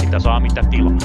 Mitä 0.00 0.18
saa, 0.18 0.40
mitä 0.40 0.62
tilaa. 0.70 0.98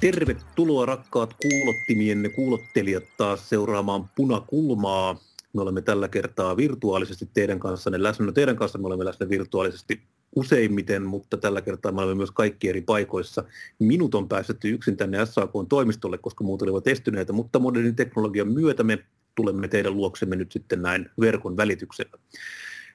Tervetuloa 0.00 0.86
rakkaat 0.86 1.34
kuulottimienne 1.42 2.28
kuulottelijat 2.28 3.04
taas 3.16 3.48
seuraamaan 3.48 4.10
Punakulmaa. 4.16 5.16
Me 5.52 5.62
olemme 5.62 5.82
tällä 5.82 6.08
kertaa 6.08 6.56
virtuaalisesti 6.56 7.28
teidän 7.34 7.58
kanssanne 7.58 8.02
läsnä. 8.02 8.26
No 8.26 8.32
teidän 8.32 8.56
kanssa 8.56 8.78
me 8.78 8.86
olemme 8.86 9.04
läsnä 9.04 9.28
virtuaalisesti 9.28 10.02
useimmiten, 10.36 11.02
mutta 11.02 11.36
tällä 11.36 11.60
kertaa 11.60 11.92
me 11.92 12.00
olemme 12.00 12.14
myös 12.14 12.30
kaikki 12.30 12.68
eri 12.68 12.80
paikoissa. 12.80 13.44
Minut 13.78 14.14
on 14.14 14.28
päästetty 14.28 14.68
yksin 14.68 14.96
tänne 14.96 15.26
SAK-toimistolle, 15.26 16.18
koska 16.18 16.44
muut 16.44 16.62
olivat 16.62 16.86
estyneitä, 16.86 17.32
mutta 17.32 17.58
modernin 17.58 17.96
teknologian 17.96 18.48
myötä 18.48 18.84
me 18.84 18.98
tulemme 19.34 19.68
teidän 19.68 19.96
luoksemme 19.96 20.36
nyt 20.36 20.52
sitten 20.52 20.82
näin 20.82 21.10
verkon 21.20 21.56
välityksellä. 21.56 22.18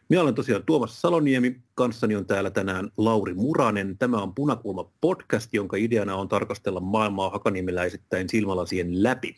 Minä 0.10 0.22
olen 0.22 0.36
tosiaan 0.36 0.64
Tuomas 0.66 1.02
Saloniemi, 1.02 1.62
kanssani 1.76 2.16
on 2.16 2.26
täällä 2.26 2.52
tänään 2.52 2.90
Lauri 2.98 3.34
Muranen. 3.34 3.98
Tämä 3.98 4.22
on 4.22 4.36
Punakulma 4.36 4.92
podcast, 5.02 5.54
jonka 5.54 5.78
ideana 5.78 6.16
on 6.16 6.30
tarkastella 6.30 6.80
maailmaa 6.80 7.30
hakaniemeläisittäin 7.30 8.30
silmälasien 8.30 9.04
läpi. 9.04 9.36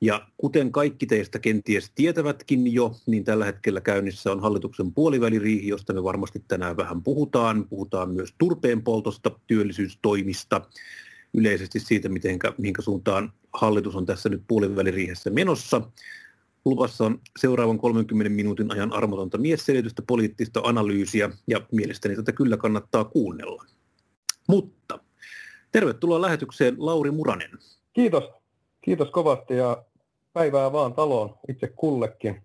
Ja 0.00 0.28
kuten 0.36 0.72
kaikki 0.72 1.06
teistä 1.06 1.38
kenties 1.38 1.92
tietävätkin 1.94 2.72
jo, 2.72 2.94
niin 3.06 3.24
tällä 3.24 3.44
hetkellä 3.44 3.80
käynnissä 3.80 4.32
on 4.32 4.40
hallituksen 4.40 4.94
puoliväliriihi, 4.94 5.68
josta 5.68 5.92
me 5.92 6.04
varmasti 6.04 6.44
tänään 6.48 6.76
vähän 6.76 7.02
puhutaan. 7.02 7.64
Puhutaan 7.68 8.10
myös 8.10 8.34
turpeen 8.38 8.82
poltosta, 8.82 9.30
työllisyystoimista, 9.46 10.60
yleisesti 11.34 11.80
siitä, 11.80 12.08
miten, 12.08 12.38
minkä 12.58 12.82
suuntaan 12.82 13.32
hallitus 13.52 13.96
on 13.96 14.06
tässä 14.06 14.28
nyt 14.28 14.42
puoliväliriihessä 14.48 15.30
menossa. 15.30 15.80
Luvassa 16.64 17.04
on 17.04 17.20
seuraavan 17.38 17.78
30 17.78 18.30
minuutin 18.30 18.72
ajan 18.72 18.92
armotonta 18.92 19.38
miesselitystä, 19.38 20.02
poliittista 20.06 20.60
analyysiä 20.64 21.30
ja 21.46 21.60
mielestäni 21.72 22.16
tätä 22.16 22.32
kyllä 22.32 22.56
kannattaa 22.56 23.04
kuunnella. 23.04 23.64
Mutta 24.48 24.98
tervetuloa 25.72 26.20
lähetykseen 26.20 26.74
Lauri 26.78 27.10
Muranen. 27.10 27.50
Kiitos. 27.92 28.24
Kiitos 28.80 29.10
kovasti 29.10 29.54
ja 29.54 29.84
päivää 30.38 30.72
vaan 30.72 30.94
taloon 30.94 31.34
itse 31.48 31.72
kullekin. 31.76 32.42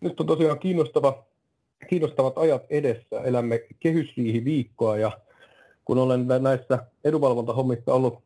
Nyt 0.00 0.20
on 0.20 0.26
tosiaan 0.26 0.58
kiinnostava, 0.58 1.24
kiinnostavat 1.88 2.38
ajat 2.38 2.62
edessä. 2.70 3.20
Elämme 3.24 3.60
kehysriihiviikkoa 3.80 4.98
ja 4.98 5.10
kun 5.84 5.98
olen 5.98 6.26
näissä 6.40 6.78
edunvalvontahommissa 7.04 7.94
ollut 7.94 8.22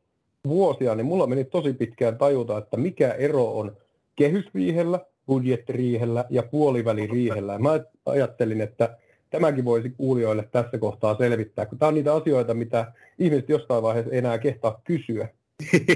vuosia, 0.46 0.94
niin 0.94 1.06
mulla 1.06 1.26
meni 1.26 1.44
tosi 1.44 1.72
pitkään 1.72 2.18
tajuta, 2.18 2.58
että 2.58 2.76
mikä 2.76 3.12
ero 3.12 3.58
on 3.58 3.76
kehysriihellä, 4.16 5.00
budjettiriihellä 5.26 6.24
ja 6.30 6.42
puoliväliriihellä. 6.42 7.58
Mä 7.58 7.80
ajattelin, 8.06 8.60
että 8.60 8.96
tämäkin 9.30 9.64
voisi 9.64 9.90
kuulijoille 9.90 10.48
tässä 10.52 10.78
kohtaa 10.78 11.16
selvittää, 11.16 11.66
kun 11.66 11.78
tämä 11.78 11.88
on 11.88 11.94
niitä 11.94 12.14
asioita, 12.14 12.54
mitä 12.54 12.92
ihmiset 13.18 13.48
jostain 13.48 13.82
vaiheessa 13.82 14.14
enää 14.14 14.38
kehtaa 14.38 14.80
kysyä. 14.84 15.28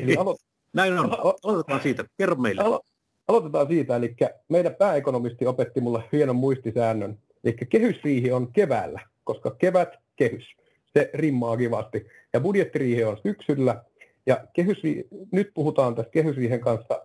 Eli 0.02 0.14
alo- 0.16 0.51
Näin 0.72 0.98
on. 0.98 1.10
Aloitetaan 1.44 1.80
siitä. 1.80 2.04
Kerro 2.18 2.36
meille. 2.36 2.62
Alo- 2.62 2.80
aloitetaan 3.28 3.66
siitä. 3.66 3.96
Eli 3.96 4.16
meidän 4.48 4.74
pääekonomisti 4.74 5.46
opetti 5.46 5.80
mulle 5.80 6.04
hienon 6.12 6.36
muistisäännön. 6.36 7.18
Eli 7.44 7.54
kehysriihi 7.68 8.32
on 8.32 8.52
keväällä, 8.52 9.00
koska 9.24 9.50
kevät, 9.50 9.88
kehys. 10.16 10.44
Se 10.92 11.10
rimmaa 11.14 11.56
kivasti. 11.56 12.06
Ja 12.32 12.40
budjettiriihi 12.40 13.04
on 13.04 13.18
syksyllä. 13.22 13.84
Ja 14.26 14.44
kehysri- 14.52 15.08
nyt 15.32 15.50
puhutaan 15.54 15.94
tässä 15.94 16.10
kehysriihen 16.10 16.60
kanssa 16.60 17.02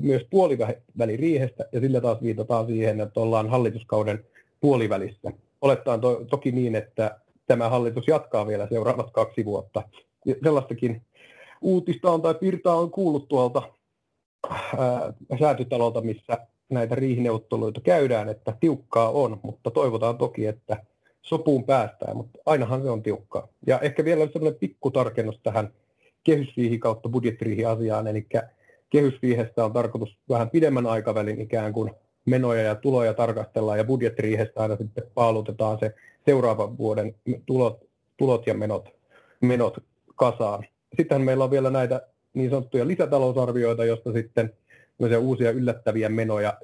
myös 0.00 0.26
puoliväliriihestä, 0.30 1.68
ja 1.72 1.80
sillä 1.80 2.00
taas 2.00 2.22
viitataan 2.22 2.66
siihen, 2.66 3.00
että 3.00 3.20
ollaan 3.20 3.48
hallituskauden 3.50 4.24
puolivälissä. 4.60 5.32
Olettaen 5.60 6.00
to, 6.00 6.24
toki 6.30 6.52
niin, 6.52 6.74
että 6.74 7.20
tämä 7.46 7.68
hallitus 7.68 8.08
jatkaa 8.08 8.46
vielä 8.46 8.66
seuraavat 8.70 9.10
kaksi 9.10 9.44
vuotta. 9.44 9.82
Sellaistakin 10.44 11.02
uutista 11.60 12.10
on 12.10 12.22
tai 12.22 12.34
pirtaa 12.34 12.76
on 12.76 12.90
kuullut 12.90 13.28
tuolta 13.28 13.62
ää, 14.78 15.12
säätytalolta, 15.38 16.00
missä 16.00 16.38
näitä 16.68 16.94
riihineuvotteluita 16.94 17.80
käydään, 17.80 18.28
että 18.28 18.56
tiukkaa 18.60 19.10
on, 19.10 19.40
mutta 19.42 19.70
toivotaan 19.70 20.18
toki, 20.18 20.46
että 20.46 20.76
sopuun 21.22 21.64
päästään, 21.64 22.16
mutta 22.16 22.38
ainahan 22.46 22.82
se 22.82 22.90
on 22.90 23.02
tiukkaa. 23.02 23.48
Ja 23.66 23.78
ehkä 23.80 24.04
vielä 24.04 24.26
sellainen 24.26 24.60
pikku 24.60 24.90
tarkennus 24.90 25.40
tähän 25.42 25.72
kehysriihi 26.24 26.78
kautta 26.78 27.08
budjettiriihi-asiaan, 27.08 28.06
eli 28.06 28.26
kehysriihestä 28.90 29.64
on 29.64 29.72
tarkoitus 29.72 30.18
vähän 30.28 30.50
pidemmän 30.50 30.86
aikavälin 30.86 31.40
ikään 31.40 31.72
kuin 31.72 31.94
menoja 32.26 32.62
ja 32.62 32.74
tuloja 32.74 33.14
tarkastellaan 33.14 33.78
ja 33.78 33.84
budjettiriihestä 33.84 34.60
aina 34.60 34.76
sitten 34.76 35.04
paalutetaan 35.14 35.78
se 35.80 35.94
seuraavan 36.24 36.78
vuoden 36.78 37.14
tulot, 37.46 37.84
tulot 38.16 38.46
ja 38.46 38.54
menot, 38.54 38.88
menot 39.40 39.78
kasaan. 40.16 40.64
Sittenhän 40.96 41.24
meillä 41.26 41.44
on 41.44 41.50
vielä 41.50 41.70
näitä 41.70 42.08
niin 42.34 42.50
sanottuja 42.50 42.86
lisätalousarvioita, 42.86 43.84
joista 43.84 44.12
sitten 44.12 44.52
uusia 45.18 45.50
yllättäviä 45.50 46.08
menoja 46.08 46.58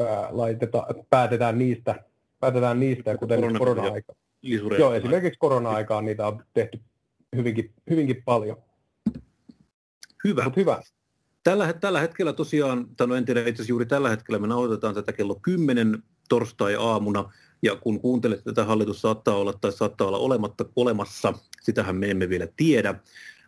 ää, 0.00 0.28
laitetaan, 0.30 0.94
päätetään 1.10 1.58
niistä, 1.58 2.04
päätetään 2.40 2.80
niistä 2.80 3.16
kuten 3.16 3.40
korona, 3.40 3.58
korona-aika. 3.58 4.12
Joo, 4.78 4.94
esimerkiksi 4.94 5.38
korona-aikaan 5.38 6.04
niitä 6.04 6.26
on 6.26 6.44
tehty 6.54 6.80
hyvinkin, 7.36 7.72
hyvinkin 7.90 8.22
paljon. 8.24 8.56
Hyvä. 10.24 10.44
Mut 10.44 10.56
hyvä. 10.56 10.82
Tällä, 11.44 11.72
tällä 11.72 12.00
hetkellä 12.00 12.32
tosiaan, 12.32 12.86
tai 12.96 13.06
no 13.06 13.14
en 13.14 13.24
tiedä 13.24 13.40
itse 13.40 13.50
asiassa 13.50 13.70
juuri 13.70 13.86
tällä 13.86 14.10
hetkellä, 14.10 14.38
me 14.38 14.46
nauhoitetaan 14.46 14.94
tätä 14.94 15.12
kello 15.12 15.34
10 15.42 16.02
torstai-aamuna, 16.28 17.32
ja 17.62 17.76
kun 17.76 18.00
kuuntelet 18.00 18.44
tätä, 18.44 18.64
hallitus 18.64 19.02
saattaa 19.02 19.36
olla 19.36 19.52
tai 19.52 19.72
saattaa 19.72 20.06
olla 20.06 20.18
olematta, 20.18 20.64
olemassa, 20.76 21.32
sitähän 21.62 21.96
me 21.96 22.10
emme 22.10 22.28
vielä 22.28 22.46
tiedä, 22.56 22.94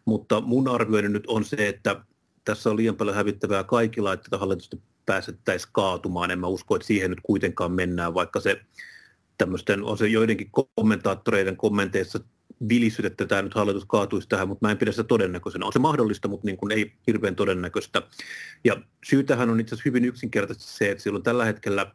mutta 0.05 0.41
mun 0.41 0.69
arvioini 0.69 1.09
nyt 1.09 1.27
on 1.27 1.45
se, 1.45 1.69
että 1.69 2.05
tässä 2.45 2.71
on 2.71 2.77
liian 2.77 2.97
paljon 2.97 3.17
hävittävää 3.17 3.65
kaikilla, 3.65 4.13
että 4.13 4.25
tätä 4.25 4.39
hallitusta 4.39 4.77
pääsettäisiin 5.07 5.71
kaatumaan. 5.73 6.31
En 6.31 6.39
mä 6.39 6.47
usko, 6.47 6.77
että 6.77 6.87
siihen 6.87 7.11
nyt 7.11 7.21
kuitenkaan 7.23 7.73
mennään, 7.73 8.15
vaikka 8.15 8.41
se 8.41 8.61
tämmöisten, 9.39 9.85
on 9.85 9.99
se 9.99 10.09
joidenkin 10.09 10.51
kommentaattoreiden 10.75 11.57
kommenteissa 11.57 12.21
vilissyt, 12.69 13.05
että 13.05 13.27
tämä 13.27 13.43
nyt 13.43 13.55
hallitus 13.55 13.85
kaatuisi 13.85 14.29
tähän, 14.29 14.49
mutta 14.49 14.67
mä 14.67 14.71
en 14.71 14.79
pidä 14.79 14.93
sitä 14.93 15.05
todennäköisenä. 15.05 15.67
On 15.67 15.73
se 15.73 15.79
mahdollista, 15.79 16.29
mutta 16.29 16.47
niin 16.47 16.57
kuin 16.57 16.73
ei 16.73 16.93
hirveän 17.07 17.37
todennäköistä. 17.37 18.03
Ja 18.65 18.83
syytähän 19.05 19.51
on 19.51 19.61
itse 19.61 19.75
asiassa 19.75 19.89
hyvin 19.89 20.05
yksinkertaisesti 20.05 20.73
se, 20.73 20.91
että 20.91 21.03
silloin 21.03 21.23
tällä 21.23 21.45
hetkellä 21.45 21.93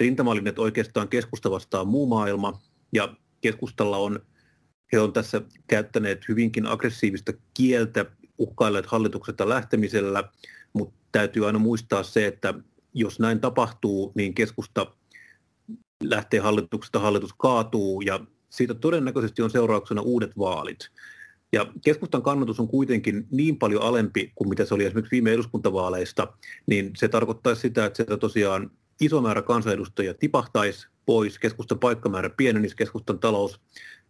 rintamalinjat 0.00 0.58
oikeastaan 0.58 1.08
keskusta 1.08 1.50
vastaan 1.50 1.88
muu 1.88 2.06
maailma, 2.06 2.62
ja 2.92 3.14
keskustalla 3.40 3.96
on, 3.96 4.20
he 4.92 5.00
on 5.00 5.12
tässä 5.12 5.42
käyttäneet 5.66 6.28
hyvinkin 6.28 6.66
aggressiivista 6.66 7.32
kieltä, 7.54 8.06
uhkailleet 8.38 8.86
hallituksesta 8.86 9.48
lähtemisellä, 9.48 10.24
mutta 10.72 10.94
täytyy 11.12 11.46
aina 11.46 11.58
muistaa 11.58 12.02
se, 12.02 12.26
että 12.26 12.54
jos 12.94 13.20
näin 13.20 13.40
tapahtuu, 13.40 14.12
niin 14.14 14.34
keskusta 14.34 14.86
lähtee 16.02 16.40
hallituksesta, 16.40 16.98
hallitus 16.98 17.32
kaatuu 17.38 18.00
ja 18.00 18.20
siitä 18.50 18.74
todennäköisesti 18.74 19.42
on 19.42 19.50
seurauksena 19.50 20.02
uudet 20.02 20.38
vaalit. 20.38 20.78
Ja 21.52 21.66
keskustan 21.84 22.22
kannatus 22.22 22.60
on 22.60 22.68
kuitenkin 22.68 23.26
niin 23.30 23.58
paljon 23.58 23.82
alempi 23.82 24.32
kuin 24.34 24.48
mitä 24.48 24.64
se 24.64 24.74
oli 24.74 24.84
esimerkiksi 24.84 25.10
viime 25.10 25.32
eduskuntavaaleista, 25.32 26.32
niin 26.66 26.90
se 26.96 27.08
tarkoittaa 27.08 27.54
sitä, 27.54 27.84
että 27.84 27.96
sieltä 27.96 28.16
tosiaan 28.16 28.70
iso 29.00 29.20
määrä 29.20 29.42
kansanedustajia 29.42 30.14
tipahtaisi 30.14 30.86
pois, 31.06 31.38
keskustan 31.38 31.78
paikkamäärä 31.78 32.30
pienenisi, 32.30 32.76
keskustan 32.76 33.18
talous 33.18 33.60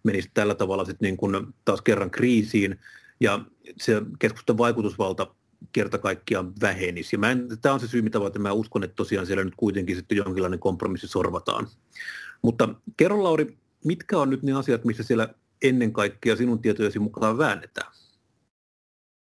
menisi 0.03 0.31
tällä 0.35 0.55
tavalla 0.55 0.85
sitten 0.85 1.07
niin 1.07 1.17
kuin 1.17 1.47
taas 1.65 1.83
kerran 1.83 2.11
kriisiin, 2.11 2.79
ja 3.21 3.41
se 3.77 4.03
keskustan 4.19 4.59
vaikutusvalta 4.59 5.35
kerta 5.73 5.99
kaikkiaan 5.99 6.53
vähenisi. 6.61 7.17
Mä 7.17 7.31
en, 7.31 7.49
tämä 7.63 7.75
on 7.75 7.81
se 7.81 7.89
syy, 7.89 8.03
mitä 8.03 8.21
varten 8.21 8.43
mä 8.43 8.53
uskon, 8.53 8.85
että 8.85 8.95
tosiaan 8.95 9.27
siellä 9.27 9.45
nyt 9.45 9.55
kuitenkin 9.57 9.97
sitten 9.97 10.17
jonkinlainen 10.19 10.59
kompromissi 10.59 11.09
sorvataan. 11.09 11.67
Mutta 12.43 12.69
kerro 12.97 13.23
Lauri, 13.23 13.57
mitkä 13.85 14.19
on 14.19 14.31
nyt 14.31 14.43
ne 14.43 14.53
asiat, 14.53 14.85
missä 14.85 15.03
siellä 15.03 15.29
ennen 15.63 15.93
kaikkea 15.93 16.37
sinun 16.37 16.63
tietojesi 16.63 16.99
mukaan 16.99 17.39
väännetään? 17.39 17.93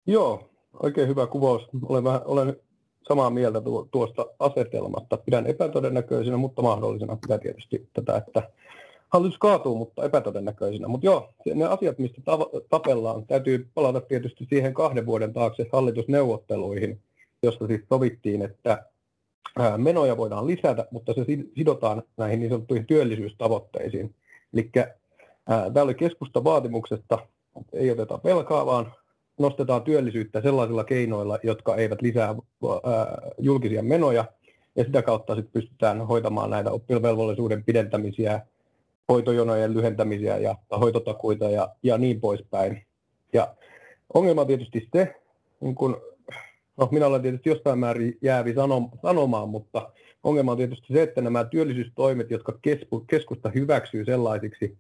Joo, 0.08 0.50
oikein 0.84 1.08
hyvä 1.08 1.28
kuvaus. 1.28 1.68
Olen, 1.82 2.04
vähän, 2.04 2.22
olen 2.26 2.56
samaa 3.08 3.30
mieltä 3.30 3.62
tuosta 3.92 4.26
asetelmasta. 4.40 5.18
Pidän 5.18 5.48
epätodennäköisenä, 5.48 6.38
mutta 6.38 6.62
mahdollisena 6.62 7.16
pitää 7.16 7.38
tietysti 7.38 7.90
tätä, 7.94 8.18
että 8.18 8.50
hallitus 9.14 9.38
kaatuu, 9.38 9.76
mutta 9.76 10.06
epätodennäköisenä. 10.06 10.88
Mutta 10.88 11.06
joo, 11.06 11.34
ne 11.56 11.66
asiat, 11.66 12.00
mistä 12.00 12.22
tapellaan, 12.70 13.28
täytyy 13.28 13.68
palata 13.74 14.02
tietysti 14.02 14.48
siihen 14.50 14.74
kahden 14.74 15.06
vuoden 15.06 15.34
taakse 15.34 15.66
hallitusneuvotteluihin, 15.74 17.02
josta 17.44 17.68
siis 17.68 17.82
sovittiin, 17.90 18.42
että 18.42 18.86
menoja 19.78 20.18
voidaan 20.18 20.48
lisätä, 20.48 20.88
mutta 20.92 21.14
se 21.14 21.26
sidotaan 21.56 22.04
näihin 22.18 22.40
niin 22.40 22.50
sanottuihin 22.50 22.88
työllisyystavoitteisiin. 22.88 24.16
Eli 24.54 24.70
Tämä 25.46 25.84
oli 25.84 25.96
keskusta 25.96 26.44
vaatimuksesta, 26.44 27.20
ei 27.74 27.92
oteta 27.92 28.20
velkaa, 28.24 28.66
vaan 28.66 28.94
nostetaan 29.40 29.82
työllisyyttä 29.82 30.42
sellaisilla 30.42 30.84
keinoilla, 30.84 31.40
jotka 31.44 31.76
eivät 31.76 32.02
lisää 32.02 32.36
julkisia 33.38 33.84
menoja, 33.84 34.26
ja 34.76 34.84
sitä 34.84 35.02
kautta 35.02 35.36
sitten 35.36 35.54
pystytään 35.54 36.08
hoitamaan 36.08 36.50
näitä 36.50 36.72
oppivelvollisuuden 36.72 37.64
pidentämisiä, 37.64 38.42
hoitojonojen 39.12 39.74
lyhentämisiä 39.74 40.38
ja 40.38 40.56
hoitotakuita 40.80 41.50
ja, 41.50 41.70
ja 41.84 41.98
niin 41.98 42.22
poispäin. 42.22 42.86
Ja 43.34 43.56
ongelma 44.14 44.42
on 44.42 44.48
tietysti 44.48 44.90
se, 44.94 45.16
niin 45.62 45.76
kun, 45.76 46.02
no 46.78 46.88
minä 46.92 47.08
olen 47.08 47.22
tietysti 47.22 47.50
jostain 47.50 47.80
määrin 47.80 48.18
jäävi 48.22 48.54
sanomaan, 49.02 49.50
mutta 49.50 49.92
ongelma 50.24 50.52
on 50.52 50.58
tietysti 50.58 50.94
se, 50.94 51.02
että 51.02 51.22
nämä 51.22 51.44
työllisyystoimet, 51.44 52.32
jotka 52.32 52.60
keskusta 53.08 53.52
hyväksyy 53.56 54.06
sellaisiksi 54.06 54.78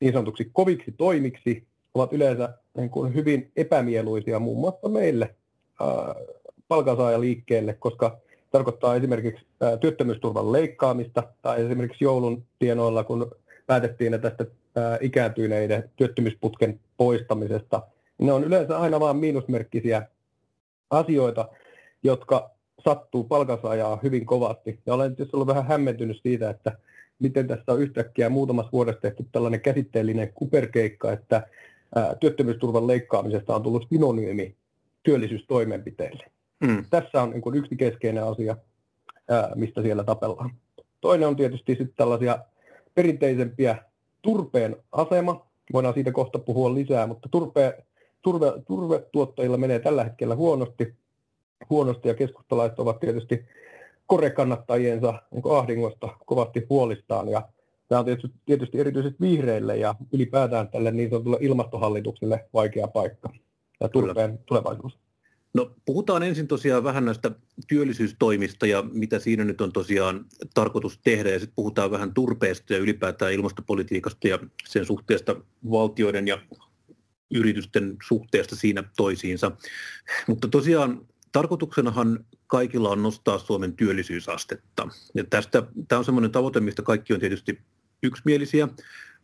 niin 0.00 0.12
sanotuksi 0.12 0.50
koviksi 0.52 0.92
toimiksi, 0.92 1.66
ovat 1.94 2.12
yleensä 2.12 2.48
niin 2.76 2.90
kuin 2.90 3.14
hyvin 3.14 3.52
epämieluisia 3.56 4.38
muun 4.38 4.60
muassa 4.60 4.88
meille 4.88 5.34
palkansaajaliikkeelle, 6.68 7.74
koska 7.74 8.18
tarkoittaa 8.50 8.94
esimerkiksi 8.94 9.46
ää, 9.60 9.76
työttömyysturvan 9.76 10.52
leikkaamista 10.52 11.22
tai 11.42 11.64
esimerkiksi 11.64 12.04
joulun 12.04 12.44
tienoilla, 12.58 13.04
kun 13.04 13.30
päätettiin 13.66 14.20
tästä 14.20 14.44
ää, 14.76 14.98
ikääntyneiden 15.00 15.90
työttömyysputken 15.96 16.80
poistamisesta. 16.96 17.82
Ne 18.18 18.32
on 18.32 18.44
yleensä 18.44 18.78
aina 18.78 19.00
vain 19.00 19.16
miinusmerkkisiä 19.16 20.08
asioita, 20.90 21.48
jotka 22.02 22.50
sattuu 22.84 23.24
palkansaajaa 23.24 24.00
hyvin 24.02 24.26
kovasti. 24.26 24.78
Ja 24.86 24.94
olen 24.94 25.16
tietysti 25.16 25.36
ollut 25.36 25.48
vähän 25.48 25.66
hämmentynyt 25.66 26.20
siitä, 26.22 26.50
että 26.50 26.78
miten 27.18 27.48
tässä 27.48 27.72
on 27.72 27.82
yhtäkkiä 27.82 28.28
muutamassa 28.28 28.72
vuodessa 28.72 29.00
tehty 29.00 29.26
tällainen 29.32 29.60
käsitteellinen 29.60 30.32
kuperkeikka, 30.34 31.12
että 31.12 31.46
työttömyysturvan 32.20 32.86
leikkaamisesta 32.86 33.54
on 33.54 33.62
tullut 33.62 33.86
synonyymi 33.92 34.56
työllisyystoimenpiteille. 35.02 36.24
Mm. 36.60 36.84
Tässä 36.90 37.22
on 37.22 37.30
niin 37.30 37.54
yksi 37.54 37.76
keskeinen 37.76 38.24
asia, 38.24 38.56
mistä 39.54 39.82
siellä 39.82 40.04
tapellaan. 40.04 40.50
Toinen 41.00 41.28
on 41.28 41.36
tietysti 41.36 41.72
sitten 41.72 41.96
tällaisia 41.96 42.38
perinteisempiä 42.94 43.78
turpeen 44.22 44.76
asema. 44.92 45.46
Voidaan 45.72 45.94
siitä 45.94 46.12
kohta 46.12 46.38
puhua 46.38 46.74
lisää, 46.74 47.06
mutta 47.06 47.28
turpe, 47.28 47.84
turve, 48.22 48.52
turvetuottajilla 48.66 49.56
menee 49.56 49.78
tällä 49.78 50.04
hetkellä 50.04 50.34
huonosti, 50.34 50.94
huonosti 51.70 52.08
ja 52.08 52.14
keskustalaiset 52.14 52.78
ovat 52.78 53.00
tietysti 53.00 53.44
korekannattajiensa 54.06 55.14
niin 55.30 55.58
ahdingosta 55.58 56.08
kovasti 56.26 56.66
huolistaan. 56.70 57.28
Ja 57.28 57.48
tämä 57.88 57.98
on 57.98 58.04
tietysti, 58.04 58.30
tietysti 58.46 58.80
erityisesti 58.80 59.20
vihreille 59.20 59.76
ja 59.76 59.94
ylipäätään 60.12 60.68
tälle 60.68 60.90
niin 60.90 61.10
sanotulle 61.10 61.38
ilmastohallitukselle 61.40 62.44
vaikea 62.54 62.88
paikka 62.88 63.30
ja 63.80 63.88
turpeen 63.88 64.38
tulevaisuus. 64.46 65.03
No 65.54 65.74
puhutaan 65.84 66.22
ensin 66.22 66.48
tosiaan 66.48 66.84
vähän 66.84 67.04
näistä 67.04 67.30
työllisyystoimista 67.68 68.66
ja 68.66 68.84
mitä 68.92 69.18
siinä 69.18 69.44
nyt 69.44 69.60
on 69.60 69.72
tosiaan 69.72 70.26
tarkoitus 70.54 71.00
tehdä 71.04 71.30
ja 71.30 71.38
sitten 71.38 71.54
puhutaan 71.56 71.90
vähän 71.90 72.14
turpeesta 72.14 72.72
ja 72.72 72.78
ylipäätään 72.78 73.32
ilmastopolitiikasta 73.32 74.28
ja 74.28 74.38
sen 74.68 74.86
suhteesta 74.86 75.36
valtioiden 75.70 76.28
ja 76.28 76.38
yritysten 77.34 77.96
suhteesta 78.02 78.56
siinä 78.56 78.84
toisiinsa. 78.96 79.52
Mutta 80.26 80.48
tosiaan 80.48 81.06
tarkoituksenahan 81.32 82.24
kaikilla 82.46 82.90
on 82.90 83.02
nostaa 83.02 83.38
Suomen 83.38 83.72
työllisyysastetta. 83.72 84.88
Ja 85.14 85.24
tästä, 85.24 85.62
tämä 85.88 85.98
on 85.98 86.04
sellainen 86.04 86.30
tavoite, 86.30 86.60
mistä 86.60 86.82
kaikki 86.82 87.14
on 87.14 87.20
tietysti 87.20 87.58
yksimielisiä, 88.02 88.68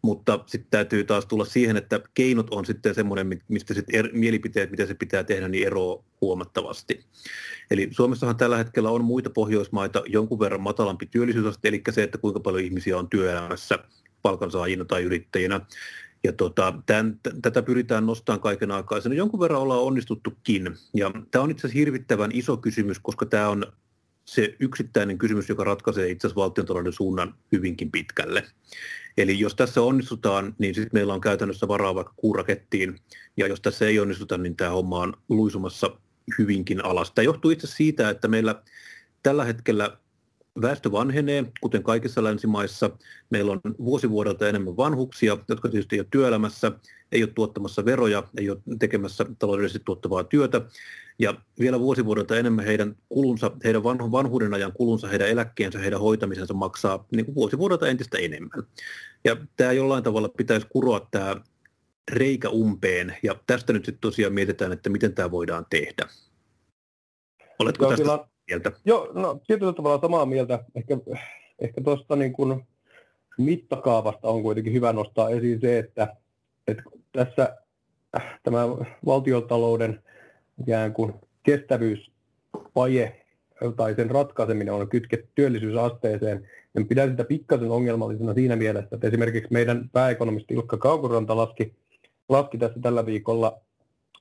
mutta 0.02 0.44
sitten 0.46 0.70
täytyy 0.70 1.04
taas 1.04 1.26
tulla 1.26 1.44
siihen, 1.44 1.76
että 1.76 2.00
keinot 2.14 2.46
on 2.50 2.66
sitten 2.66 2.94
semmoinen, 2.94 3.42
mistä 3.48 3.74
sitten 3.74 3.96
er, 3.96 4.08
mielipiteet, 4.12 4.70
mitä 4.70 4.86
se 4.86 4.94
pitää 4.94 5.24
tehdä, 5.24 5.48
niin 5.48 5.66
eroaa 5.66 6.02
huomattavasti. 6.20 7.04
Eli 7.70 7.88
Suomessahan 7.90 8.36
tällä 8.36 8.56
hetkellä 8.56 8.90
on 8.90 9.04
muita 9.04 9.30
Pohjoismaita 9.30 10.02
jonkun 10.06 10.40
verran 10.40 10.60
matalampi 10.60 11.06
työllisyysaste, 11.06 11.68
eli 11.68 11.82
se, 11.90 12.02
että 12.02 12.18
kuinka 12.18 12.40
paljon 12.40 12.64
ihmisiä 12.64 12.98
on 12.98 13.08
työelämässä 13.08 13.78
palkansaajina 14.22 14.84
tai 14.84 15.02
yrittäjinä. 15.02 15.60
Ja 16.24 16.32
tota, 16.32 16.74
tämän, 16.86 17.18
t- 17.22 17.42
tätä 17.42 17.62
pyritään 17.62 18.06
nostamaan 18.06 18.40
kaiken 18.40 18.70
aikaa. 18.70 18.98
Jonkun 19.14 19.40
verran 19.40 19.60
ollaan 19.60 19.82
onnistuttukin. 19.82 20.76
Ja 20.94 21.10
tämä 21.30 21.42
on 21.42 21.50
itse 21.50 21.60
asiassa 21.60 21.78
hirvittävän 21.78 22.30
iso 22.32 22.56
kysymys, 22.56 22.98
koska 22.98 23.26
tämä 23.26 23.48
on 23.48 23.66
se 24.24 24.56
yksittäinen 24.60 25.18
kysymys, 25.18 25.48
joka 25.48 25.64
ratkaisee 25.64 26.10
itse 26.10 26.26
asiassa 26.26 26.40
valtiontalouden 26.40 26.92
suunnan 26.92 27.34
hyvinkin 27.52 27.90
pitkälle. 27.90 28.44
Eli 29.16 29.38
jos 29.38 29.54
tässä 29.54 29.82
onnistutaan, 29.82 30.54
niin 30.58 30.74
sitten 30.74 30.90
meillä 30.92 31.14
on 31.14 31.20
käytännössä 31.20 31.68
varaa 31.68 31.94
vaikka 31.94 32.12
kuurakettiin, 32.16 32.98
ja 33.36 33.46
jos 33.46 33.60
tässä 33.60 33.86
ei 33.86 34.00
onnistuta, 34.00 34.38
niin 34.38 34.56
tämä 34.56 34.70
homma 34.70 34.98
on 34.98 35.14
luisumassa 35.28 35.96
hyvinkin 36.38 36.84
alas. 36.84 37.12
Tämä 37.12 37.24
johtuu 37.24 37.50
itse 37.50 37.66
siitä, 37.66 38.10
että 38.10 38.28
meillä 38.28 38.62
tällä 39.22 39.44
hetkellä 39.44 39.96
väestö 40.62 40.92
vanhenee, 40.92 41.44
kuten 41.60 41.82
kaikissa 41.82 42.24
länsimaissa. 42.24 42.90
Meillä 43.30 43.52
on 43.52 43.60
vuosivuodelta 43.84 44.48
enemmän 44.48 44.76
vanhuksia, 44.76 45.36
jotka 45.48 45.68
tietysti 45.68 45.96
ei 45.96 46.00
ole 46.00 46.06
työelämässä, 46.10 46.72
ei 47.12 47.22
ole 47.22 47.32
tuottamassa 47.34 47.84
veroja, 47.84 48.22
ei 48.38 48.50
ole 48.50 48.58
tekemässä 48.78 49.26
taloudellisesti 49.38 49.82
tuottavaa 49.84 50.24
työtä. 50.24 50.60
Ja 51.18 51.34
vielä 51.60 51.80
vuosivuodelta 51.80 52.36
enemmän 52.36 52.64
heidän 52.64 52.96
kulunsa, 53.08 53.50
heidän 53.64 53.82
vanhuuden 53.82 54.54
ajan 54.54 54.72
kulunsa, 54.72 55.08
heidän 55.08 55.28
eläkkeensä, 55.28 55.78
heidän 55.78 56.00
hoitamisensa 56.00 56.54
maksaa 56.54 57.06
niin 57.12 57.26
kuin 57.26 57.34
vuosivuodelta 57.34 57.88
entistä 57.88 58.18
enemmän. 58.18 58.62
Ja 59.24 59.36
tämä 59.56 59.72
jollain 59.72 60.04
tavalla 60.04 60.28
pitäisi 60.28 60.66
kuroa 60.70 61.08
tämä 61.10 61.36
reikä 62.12 62.48
umpeen, 62.48 63.16
ja 63.22 63.34
tästä 63.46 63.72
nyt 63.72 63.84
sitten 63.84 64.00
tosiaan 64.00 64.32
mietitään, 64.32 64.72
että 64.72 64.90
miten 64.90 65.14
tämä 65.14 65.30
voidaan 65.30 65.66
tehdä. 65.70 66.08
Oletko 67.58 67.84
Joo, 67.84 67.90
tästä 67.90 68.02
kyllä, 68.02 68.26
mieltä? 68.50 68.72
Joo, 68.84 69.10
no 69.14 69.40
tietyllä 69.46 69.72
tavalla 69.72 70.00
samaa 70.00 70.26
mieltä. 70.26 70.64
Ehkä, 70.74 70.98
ehkä 71.58 71.80
tuosta 71.80 72.16
niin 72.16 72.32
kuin 72.32 72.66
mittakaavasta 73.38 74.28
on 74.28 74.42
kuitenkin 74.42 74.72
hyvä 74.72 74.92
nostaa 74.92 75.30
esiin 75.30 75.60
se, 75.60 75.78
että, 75.78 76.16
että 76.68 76.82
tässä 77.12 77.56
äh, 78.16 78.40
tämä 78.42 78.62
valtiotalouden 79.06 80.02
ikään 80.62 80.92
kuin 80.92 81.12
kestävyysvaje 81.42 83.26
tai 83.76 83.94
sen 83.94 84.10
ratkaiseminen 84.10 84.74
on 84.74 84.88
kytketty 84.88 85.28
työllisyysasteeseen, 85.34 86.48
niin 86.74 86.88
pidän 86.88 87.10
sitä 87.10 87.24
pikkasen 87.24 87.70
ongelmallisena 87.70 88.34
siinä 88.34 88.56
mielessä, 88.56 88.88
että 88.92 89.06
esimerkiksi 89.06 89.52
meidän 89.52 89.90
pääekonomisti 89.92 90.54
Ilkka 90.54 90.76
Kaukuranta 90.76 91.36
laski, 91.36 91.74
laski 92.28 92.58
tässä 92.58 92.80
tällä 92.82 93.06
viikolla, 93.06 93.60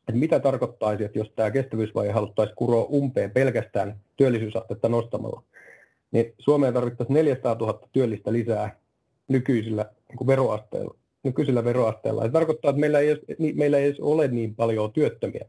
että 0.09 0.19
mitä 0.19 0.39
tarkoittaisi, 0.39 1.03
että 1.03 1.19
jos 1.19 1.31
tämä 1.35 1.51
kestävyysvaje 1.51 2.11
haluttaisiin 2.11 2.55
kuroa 2.55 2.83
umpeen 2.83 3.31
pelkästään 3.31 3.99
työllisyysastetta 4.17 4.89
nostamalla, 4.89 5.43
niin 6.11 6.33
Suomeen 6.39 6.73
tarvittaisiin 6.73 7.13
400 7.13 7.55
000 7.55 7.87
työllistä 7.91 8.33
lisää 8.33 8.75
nykyisillä 9.27 9.85
niin 10.09 10.27
veroasteilla. 10.27 10.95
Nykyisillä 11.23 11.63
veroasteilla. 11.63 12.23
Se 12.23 12.31
tarkoittaa, 12.31 12.69
että 12.69 12.79
meillä 12.79 12.99
ei, 12.99 13.09
edes, 13.09 13.23
meillä 13.55 13.77
ei 13.77 13.85
edes 13.85 13.99
ole 13.99 14.27
niin 14.27 14.55
paljon 14.55 14.93
työttömiä 14.93 15.45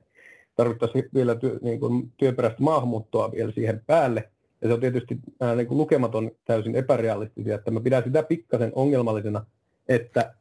tarvittaisiin 0.56 1.08
vielä 1.14 1.34
työ, 1.34 1.58
niin 1.62 1.80
kuin 1.80 2.12
työperäistä 2.16 2.62
maahanmuuttoa 2.62 3.32
vielä 3.32 3.52
siihen 3.52 3.82
päälle. 3.86 4.30
Ja 4.62 4.68
se 4.68 4.74
on 4.74 4.80
tietysti 4.80 5.18
ää, 5.40 5.54
niin 5.54 5.66
kuin 5.66 5.78
lukematon 5.78 6.30
täysin 6.44 6.74
epärealistisia, 6.74 7.54
että 7.54 7.70
mä 7.70 7.80
pidän 7.80 8.02
sitä 8.04 8.22
pikkasen 8.22 8.72
ongelmallisena, 8.74 9.46
että 9.88 10.20
äh, 10.20 10.39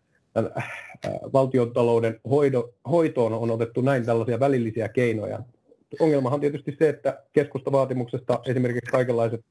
valtiontalouden 1.34 2.20
hoido, 2.30 2.74
hoitoon 2.90 3.34
on 3.34 3.52
otettu 3.52 3.82
näin 3.82 4.06
tällaisia 4.06 4.40
välillisiä 4.40 4.90
keinoja. 4.90 5.40
Ongelmahan 6.00 6.38
on 6.38 6.42
tietysti 6.42 6.76
se, 6.80 6.90
että 6.90 7.24
keskustavaatimuksesta 7.34 8.40
esimerkiksi 8.46 8.92
kaikenlaiset 8.92 9.46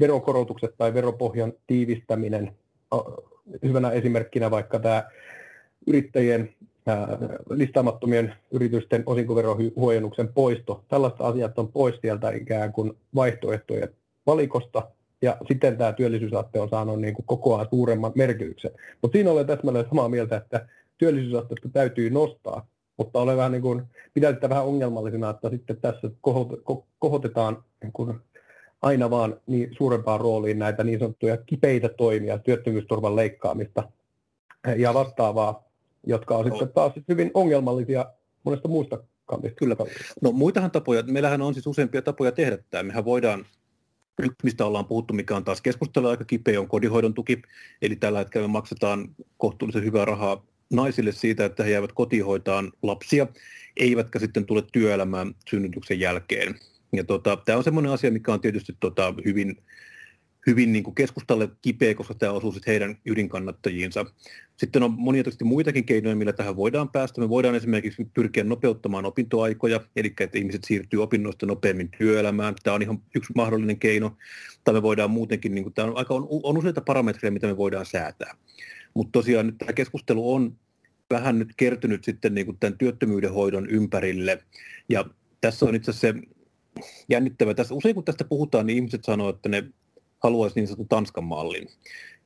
verokorotukset 0.00 0.74
tai 0.78 0.94
veropohjan 0.94 1.52
tiivistäminen, 1.66 2.52
hyvänä 3.64 3.90
esimerkkinä 3.90 4.50
vaikka 4.50 4.78
tämä 4.78 5.04
yrittäjien 5.86 6.54
listaamattomien 7.50 8.34
yritysten 8.50 9.02
osinkoverohuojennuksen 9.06 10.28
poisto. 10.28 10.84
Tällaista 10.88 11.24
asiat 11.26 11.58
on 11.58 11.72
pois 11.72 11.94
sieltä 12.00 12.30
ikään 12.30 12.72
kuin 12.72 12.92
vaihtoehtojen 13.14 13.88
valikosta, 14.26 14.88
ja 15.22 15.36
sitten 15.48 15.76
tämä 15.76 15.92
työllisyysaste 15.92 16.60
on 16.60 16.68
saanut 16.68 17.00
niin 17.00 17.14
kuin 17.14 17.26
kokoaan 17.26 17.66
suuremman 17.70 18.12
merkityksen. 18.14 18.70
Mutta 19.02 19.16
siinä 19.16 19.30
olen 19.30 19.46
täsmälleen 19.46 19.88
samaa 19.88 20.08
mieltä, 20.08 20.36
että 20.36 20.68
työllisyysastetta 20.98 21.68
täytyy 21.68 22.10
nostaa, 22.10 22.66
mutta 22.96 23.20
olen 23.20 23.36
vähän 23.36 23.52
niin 23.52 23.62
kuin, 23.62 23.82
pidän 24.14 24.34
sitä 24.34 24.48
vähän 24.48 24.64
ongelmallisena, 24.64 25.30
että 25.30 25.50
sitten 25.50 25.80
tässä 25.80 26.10
kohotetaan 26.98 27.64
niin 27.82 27.92
kuin 27.92 28.14
aina 28.82 29.10
vaan 29.10 29.40
niin 29.46 29.70
suurempaan 29.78 30.20
rooliin 30.20 30.58
näitä 30.58 30.84
niin 30.84 30.98
sanottuja 30.98 31.36
kipeitä 31.36 31.88
toimia, 31.88 32.38
työttömyysturvan 32.38 33.16
leikkaamista 33.16 33.88
ja 34.76 34.94
vastaavaa, 34.94 35.64
jotka 36.06 36.36
on 36.36 36.46
no. 36.46 36.50
sitten 36.50 36.74
taas 36.74 36.92
hyvin 37.08 37.30
ongelmallisia 37.34 38.06
monesta 38.44 38.68
muusta 38.68 38.98
kantista. 39.26 39.56
Kyllä. 39.58 39.76
No 40.22 40.32
muitahan 40.32 40.70
tapoja, 40.70 41.02
meillähän 41.02 41.42
on 41.42 41.54
siis 41.54 41.66
useampia 41.66 42.02
tapoja 42.02 42.32
tehdä 42.32 42.58
tämä. 42.70 42.82
Mehän 42.82 43.04
voidaan 43.04 43.46
Yksi, 44.22 44.36
mistä 44.42 44.64
ollaan 44.66 44.84
puhuttu, 44.84 45.14
mikä 45.14 45.36
on 45.36 45.44
taas 45.44 45.62
keskustelu 45.62 46.06
aika 46.06 46.24
kipeä, 46.24 46.60
on 46.60 46.68
kodinhoidon 46.68 47.14
tuki. 47.14 47.42
Eli 47.82 47.96
tällä 47.96 48.18
hetkellä 48.18 48.48
me 48.48 48.52
maksetaan 48.52 49.08
kohtuullisen 49.38 49.84
hyvää 49.84 50.04
rahaa 50.04 50.44
naisille 50.70 51.12
siitä, 51.12 51.44
että 51.44 51.64
he 51.64 51.70
jäävät 51.70 51.92
kotihoitaan 51.92 52.72
lapsia, 52.82 53.26
eivätkä 53.76 54.18
sitten 54.18 54.46
tule 54.46 54.62
työelämään 54.72 55.34
synnytyksen 55.50 56.00
jälkeen. 56.00 56.54
Ja 56.92 57.04
tota, 57.04 57.36
tämä 57.36 57.58
on 57.58 57.64
semmoinen 57.64 57.92
asia, 57.92 58.10
mikä 58.10 58.32
on 58.32 58.40
tietysti 58.40 58.76
tota, 58.80 59.14
hyvin 59.24 59.56
hyvin 60.46 60.72
niin 60.72 60.84
kuin 60.84 60.94
keskustalle 60.94 61.48
kipeä, 61.62 61.94
koska 61.94 62.14
tämä 62.14 62.32
osuu 62.32 62.52
sitten 62.52 62.72
heidän 62.72 62.98
ydinkannattajiinsa. 63.06 64.06
Sitten 64.56 64.82
on 64.82 64.94
monia 64.98 65.24
tietysti 65.24 65.44
muitakin 65.44 65.84
keinoja, 65.84 66.16
millä 66.16 66.32
tähän 66.32 66.56
voidaan 66.56 66.88
päästä. 66.88 67.20
Me 67.20 67.28
voidaan 67.28 67.54
esimerkiksi 67.54 68.10
pyrkiä 68.14 68.44
nopeuttamaan 68.44 69.04
opintoaikoja, 69.04 69.80
eli 69.96 70.14
että 70.20 70.38
ihmiset 70.38 70.64
siirtyy 70.64 71.02
opinnoista 71.02 71.46
nopeammin 71.46 71.90
työelämään. 71.98 72.54
Tämä 72.62 72.74
on 72.74 72.82
ihan 72.82 73.02
yksi 73.14 73.32
mahdollinen 73.34 73.78
keino. 73.78 74.16
Tai 74.64 74.74
me 74.74 74.82
voidaan 74.82 75.10
muutenkin, 75.10 75.54
niin 75.54 75.64
kuin, 75.64 75.74
tämä 75.74 75.88
on, 75.88 75.96
aika, 75.96 76.14
on, 76.14 76.28
on 76.42 76.58
useita 76.58 76.80
parametreja, 76.80 77.32
mitä 77.32 77.46
me 77.46 77.56
voidaan 77.56 77.86
säätää. 77.86 78.36
Mutta 78.94 79.12
tosiaan 79.12 79.46
nyt 79.46 79.58
tämä 79.58 79.72
keskustelu 79.72 80.34
on 80.34 80.56
vähän 81.10 81.38
nyt 81.38 81.48
kertynyt 81.56 82.04
sitten 82.04 82.34
niin 82.34 82.46
kuin 82.46 82.58
tämän 82.58 82.78
työttömyyden 82.78 83.32
hoidon 83.32 83.70
ympärille. 83.70 84.42
Ja 84.88 85.04
tässä 85.40 85.66
on 85.66 85.74
itse 85.74 85.90
asiassa 85.90 86.20
se 86.20 86.36
jännittävä. 87.08 87.54
Tässä, 87.54 87.74
usein 87.74 87.94
kun 87.94 88.04
tästä 88.04 88.24
puhutaan, 88.24 88.66
niin 88.66 88.76
ihmiset 88.76 89.04
sanoo, 89.04 89.28
että 89.28 89.48
ne 89.48 89.64
haluaisi 90.22 90.60
niin 90.60 90.66
sanotun 90.66 90.88
Tanskan 90.88 91.24
mallin. 91.24 91.68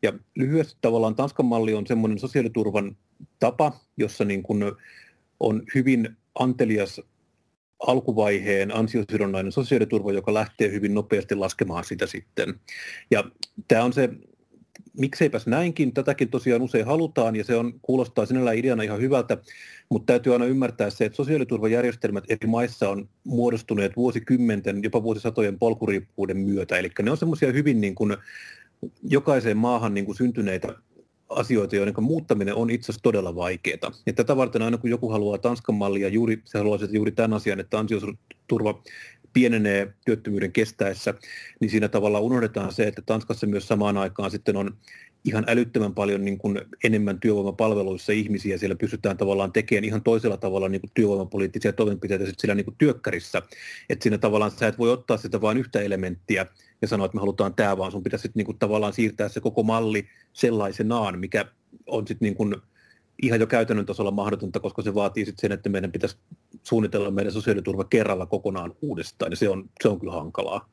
Ja 0.03 0.13
lyhyesti 0.37 0.79
tavallaan 0.81 1.15
Tanskan 1.15 1.47
malli 1.47 1.75
on 1.75 1.87
semmoinen 1.87 2.19
sosiaaliturvan 2.19 2.97
tapa, 3.39 3.73
jossa 3.97 4.25
niin 4.25 4.43
kuin 4.43 4.63
on 5.41 5.63
hyvin 5.75 6.17
antelias 6.35 7.01
alkuvaiheen 7.87 8.77
ansiosidonnainen 8.77 9.53
sosiaaliturva, 9.53 10.13
joka 10.13 10.35
lähtee 10.35 10.71
hyvin 10.71 10.95
nopeasti 10.95 11.35
laskemaan 11.35 11.85
sitä 11.85 12.07
sitten. 12.07 12.61
Ja 13.11 13.25
tämä 13.69 13.85
on 13.85 13.93
se 13.93 14.09
mikseipäs 14.99 15.47
näinkin, 15.47 15.95
tätäkin 15.95 16.29
tosiaan 16.29 16.63
usein 16.63 16.87
halutaan 16.87 17.37
ja 17.37 17.45
se 17.45 17.57
on, 17.57 17.73
kuulostaa 17.83 18.27
sinällään 18.27 18.57
ideana 18.57 18.83
ihan 18.83 19.01
hyvältä, 19.01 19.39
mutta 19.89 20.07
täytyy 20.13 20.33
aina 20.33 20.45
ymmärtää 20.45 20.91
se, 20.91 21.05
että 21.05 21.17
sosiaaliturvajärjestelmät 21.17 22.25
eri 22.29 22.49
maissa 22.49 22.89
on 22.89 23.09
muodostuneet 23.25 23.97
vuosikymmenten, 23.97 24.83
jopa 24.83 25.03
vuosisatojen 25.03 25.59
polkuriippuuden 25.59 26.37
myötä, 26.37 26.79
eli 26.79 26.91
ne 27.03 27.11
on 27.11 27.17
semmoisia 27.17 27.53
hyvin 27.53 27.81
niin 27.81 27.95
kuin 27.95 28.17
jokaiseen 29.03 29.57
maahan 29.57 29.95
niin 29.95 30.05
kuin 30.05 30.17
syntyneitä 30.17 30.75
asioita, 31.29 31.77
joiden 31.77 31.95
muuttaminen 32.01 32.55
on 32.55 32.71
itse 32.71 32.85
asiassa 32.85 33.03
todella 33.03 33.35
vaikeaa. 33.35 33.93
Ja 34.07 34.13
tätä 34.13 34.37
varten 34.37 34.63
aina 34.63 34.79
kun 34.79 34.91
joku 34.91 35.09
haluaa 35.09 35.39
Tanskan 35.39 35.75
mallia, 35.75 36.09
juuri, 36.09 36.43
se 36.45 36.59
haluaa 36.59 36.79
juuri 36.91 37.13
tämän 37.13 37.33
asian, 37.33 37.61
että 37.61 37.79
ansioturva 37.79 38.83
pienenee 39.33 39.95
työttömyyden 40.07 40.53
kestäessä, 40.53 41.15
niin 41.61 41.71
siinä 41.71 41.89
tavalla 41.89 42.21
unohdetaan 42.21 42.73
se, 42.73 42.87
että 42.87 43.03
Tanskassa 43.07 43.47
myös 43.47 43.69
samaan 43.69 43.97
aikaan 43.97 44.31
sitten 44.31 44.57
on 44.57 44.77
ihan 45.25 45.45
älyttömän 45.47 45.95
paljon 45.95 46.25
niin 46.25 46.39
kuin 46.39 46.61
enemmän 46.85 47.21
työvoimapalveluissa 47.21 48.13
ihmisiä. 48.13 48.59
Siellä 48.59 48.77
pystytään 48.77 49.17
tavallaan 49.17 49.53
tekemään 49.53 49.85
ihan 49.85 50.03
toisella 50.03 50.37
tavalla 50.37 50.69
niin 50.69 50.81
kuin 50.81 50.91
työvoimapoliittisia 50.95 51.73
toimenpiteitä 51.73 52.25
sitten 52.25 52.41
siellä 52.41 52.55
niin 52.55 52.65
kuin 52.65 52.77
työkkärissä. 52.79 53.43
Että 53.91 54.03
siinä 54.03 54.19
tavallaan 54.19 54.51
sä 54.51 54.69
et 54.69 54.79
voi 54.79 54.91
ottaa 54.91 55.17
sitä 55.17 55.41
vain 55.41 55.59
yhtä 55.59 55.81
elementtiä 55.81 56.47
ja 56.83 56.89
sanoa, 56.89 57.07
että 57.07 57.17
me 57.17 57.21
halutaan 57.21 57.55
tämä, 57.55 57.79
vaan 57.79 57.93
sun 57.93 58.03
pitäisi 58.03 58.23
sitten 58.23 58.41
niin 58.41 58.47
kuin 58.47 58.59
tavallaan 58.59 58.93
siirtää 58.93 59.29
se 59.29 59.41
koko 59.41 59.63
malli 59.63 60.07
sellaisenaan, 60.33 61.19
mikä 61.19 61.45
on 61.87 62.07
sitten 62.07 62.27
niin 62.27 62.37
kuin 62.37 62.57
ihan 63.23 63.41
jo 63.41 63.47
käytännön 63.47 63.87
tasolla 63.87 64.11
mahdotonta, 64.11 64.61
koska 64.61 64.83
se 64.83 64.95
vaatii 64.95 65.25
sitten 65.25 65.41
sen, 65.41 65.53
että 65.53 65.69
meidän 65.69 65.93
pitäisi 65.93 66.17
suunnitella 66.63 67.11
meidän 67.11 67.33
sosiaaliturva 67.33 67.85
kerralla 67.85 68.27
kokonaan 68.27 68.75
uudestaan, 68.83 69.33
ja 69.33 69.37
se 69.37 69.49
on, 69.49 69.71
se 69.83 69.89
on 69.89 70.01
kyllä 70.01 70.13
hankalaa. 70.13 70.69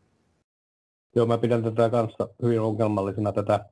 Joo, 1.16 1.26
mä 1.26 1.38
pidän 1.38 1.64
tätä 1.64 1.90
kanssa 1.90 2.30
hyvin 2.42 2.62
ongelmallisena, 2.62 3.32
tätä 3.32 3.66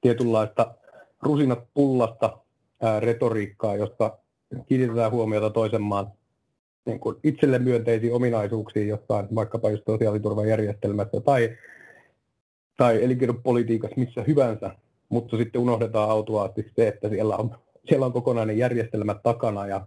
tietynlaista 0.00 0.74
rusinat 1.22 1.58
pullasta 1.74 2.38
ää, 2.82 3.00
retoriikkaa, 3.00 3.76
josta 3.76 4.18
kiinnitetään 4.66 5.10
huomiota 5.10 5.50
toisen 5.50 5.82
maan 5.82 6.12
niin 6.86 7.00
kuin 7.00 7.16
itselle 7.24 7.58
myönteisiin 7.58 8.14
ominaisuuksiin 8.14 8.88
jostain 8.88 9.26
vaikkapa 9.34 9.70
just 9.70 9.82
sosiaaliturvajärjestelmässä 9.86 11.20
tai, 11.20 11.56
tai 12.76 13.04
elinkeinopolitiikassa 13.04 14.00
missä 14.00 14.22
hyvänsä, 14.22 14.70
mutta 15.10 15.36
sitten 15.36 15.60
unohdetaan 15.60 16.10
autuaasti 16.10 16.66
se, 16.76 16.88
että 16.88 17.08
siellä 17.08 17.36
on, 17.36 17.56
siellä 17.88 18.06
on 18.06 18.12
kokonainen 18.12 18.58
järjestelmä 18.58 19.14
takana 19.14 19.66
ja, 19.66 19.86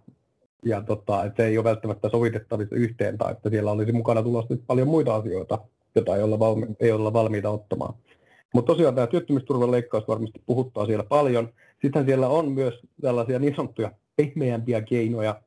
ja 0.66 0.82
tota, 0.82 1.24
että 1.24 1.44
se 1.44 1.48
ei 1.48 1.58
ole 1.58 1.64
välttämättä 1.64 2.10
sovitettavissa 2.10 2.76
yhteen 2.76 3.18
tai 3.18 3.32
että 3.32 3.50
siellä 3.50 3.72
olisi 3.72 3.92
mukana 3.92 4.24
tulossa 4.24 4.56
paljon 4.68 4.88
muita 4.88 5.16
asioita, 5.16 5.60
joita 5.96 6.16
ei 6.16 6.24
olla, 6.24 6.40
valmi, 6.40 6.66
ei 6.80 6.92
olla 6.92 7.14
valmiita 7.14 7.50
ottamaan. 7.50 7.94
Mutta 8.54 8.74
tosiaan 8.74 8.96
tämä 8.96 9.08
työttömyysturvan 9.08 9.72
leikkaus 9.72 10.08
varmasti 10.08 10.42
puhuttaa 10.46 10.86
siellä 10.86 11.04
paljon. 11.04 11.50
Sitten 11.82 12.06
siellä 12.06 12.28
on 12.28 12.52
myös 12.52 12.74
tällaisia 13.02 13.40
niin 13.40 13.56
sanottuja 13.56 13.92
pehmeämpiä 14.16 14.82
keinoja, 14.82 15.42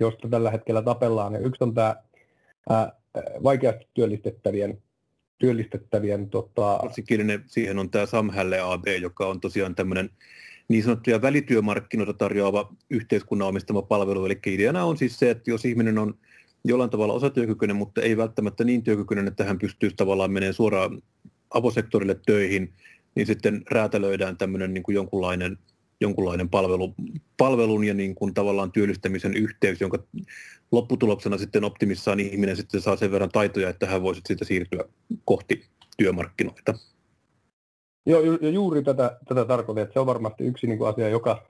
josta 0.00 0.28
tällä 0.28 0.50
hetkellä 0.50 0.82
tapellaan. 0.82 1.32
Ja 1.32 1.38
yksi 1.38 1.64
on 1.64 1.74
tämä 1.74 1.96
ää, 2.70 2.92
vaikeasti 3.42 3.86
työllistettävien 3.94 4.82
työllistettävien... 5.38 6.30
Tota... 6.30 6.80
siihen 7.46 7.78
on 7.78 7.90
tämä 7.90 8.06
Samhälle 8.06 8.60
AB, 8.60 8.86
joka 9.00 9.26
on 9.26 9.40
tosiaan 9.40 9.74
tämmöinen 9.74 10.10
niin 10.68 10.82
sanottuja 10.82 11.22
välityömarkkinoita 11.22 12.12
tarjoava 12.12 12.74
yhteiskunnan 12.90 13.48
omistama 13.48 13.82
palvelu. 13.82 14.26
Eli 14.26 14.38
ideana 14.46 14.84
on 14.84 14.96
siis 14.98 15.18
se, 15.18 15.30
että 15.30 15.50
jos 15.50 15.64
ihminen 15.64 15.98
on 15.98 16.14
jollain 16.64 16.90
tavalla 16.90 17.14
osatyökykyinen, 17.14 17.76
mutta 17.76 18.02
ei 18.02 18.16
välttämättä 18.16 18.64
niin 18.64 18.82
työkykyinen, 18.82 19.28
että 19.28 19.44
hän 19.44 19.58
pystyisi 19.58 19.96
tavallaan 19.96 20.32
menemään 20.32 20.54
suoraan 20.54 21.02
avosektorille 21.50 22.20
töihin, 22.26 22.72
niin 23.14 23.26
sitten 23.26 23.62
räätälöidään 23.70 24.36
tämmöinen 24.36 24.74
niin 24.74 24.82
kuin 24.82 24.94
jonkunlainen, 24.94 25.58
jonkunlainen 26.00 26.48
palvelu, 26.48 26.94
palvelun 27.36 27.84
ja 27.84 27.94
niin 27.94 28.14
kuin 28.14 28.34
tavallaan 28.34 28.72
työllistämisen 28.72 29.34
yhteys, 29.36 29.80
jonka 29.80 29.98
lopputuloksena 30.72 31.38
sitten 31.38 31.64
optimissaan 31.64 32.20
ihminen 32.20 32.56
sitten 32.56 32.80
saa 32.80 32.96
sen 32.96 33.12
verran 33.12 33.30
taitoja, 33.30 33.68
että 33.68 33.86
hän 33.86 34.02
voisi 34.02 34.20
siitä 34.26 34.44
siirtyä 34.44 34.84
kohti 35.24 35.64
työmarkkinoita. 35.96 36.74
Joo, 38.06 38.20
ja 38.40 38.50
juuri 38.50 38.82
tätä, 38.82 39.18
tätä 39.28 39.44
tarkoitan, 39.44 39.82
että 39.82 39.92
se 39.92 40.00
on 40.00 40.06
varmasti 40.06 40.44
yksi 40.44 40.66
niin 40.66 40.78
kuin 40.78 40.88
asia, 40.88 41.08
joka 41.08 41.46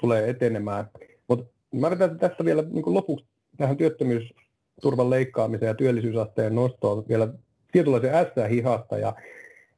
tulee 0.00 0.30
etenemään. 0.30 0.90
Mutta 1.28 1.46
mä 1.74 1.86
yritän 1.86 2.18
tässä 2.18 2.44
vielä 2.44 2.62
niin 2.62 2.82
kuin 2.82 2.94
lopuksi 2.94 3.26
tähän 3.56 3.76
työttömyysturvan 3.76 5.10
leikkaamiseen 5.10 5.68
ja 5.68 5.74
työllisyysasteen 5.74 6.54
nostoon 6.54 7.04
vielä 7.08 7.28
tietynlaisen 7.72 8.10
S-hihasta 8.26 8.98
ja 8.98 9.14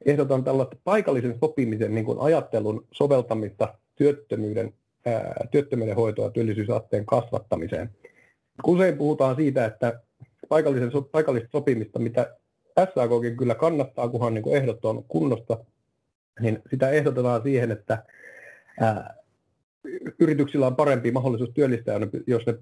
ehdotan 0.04 0.44
tällaista 0.44 0.76
paikallisen 0.84 1.38
sopimisen 1.40 1.94
niin 1.94 2.04
kuin 2.04 2.18
ajattelun 2.20 2.86
soveltamista 2.92 3.74
työttömyyden, 3.96 4.74
ää, 5.06 5.46
työttömyyden 5.50 5.96
hoitoa 5.96 6.30
työllisyysasteen 6.30 7.06
kasvattamiseen. 7.06 7.90
Usein 8.66 8.98
puhutaan 8.98 9.36
siitä, 9.36 9.64
että 9.64 10.00
paikallisen, 10.48 10.90
paikallista 11.12 11.48
sopimista, 11.52 11.98
mitä 11.98 12.36
SAKkin 12.78 13.36
kyllä 13.36 13.54
kannattaa, 13.54 14.08
kunhan 14.08 14.34
niin 14.34 14.56
ehdot 14.56 14.84
on 14.84 15.04
kunnosta, 15.04 15.64
niin 16.40 16.62
sitä 16.70 16.90
ehdotetaan 16.90 17.42
siihen, 17.42 17.70
että 17.70 18.04
ää, 18.80 19.14
yrityksillä 20.18 20.66
on 20.66 20.76
parempi 20.76 21.10
mahdollisuus 21.10 21.50
työllistää, 21.54 22.00
jos 22.26 22.46
ne 22.46 22.54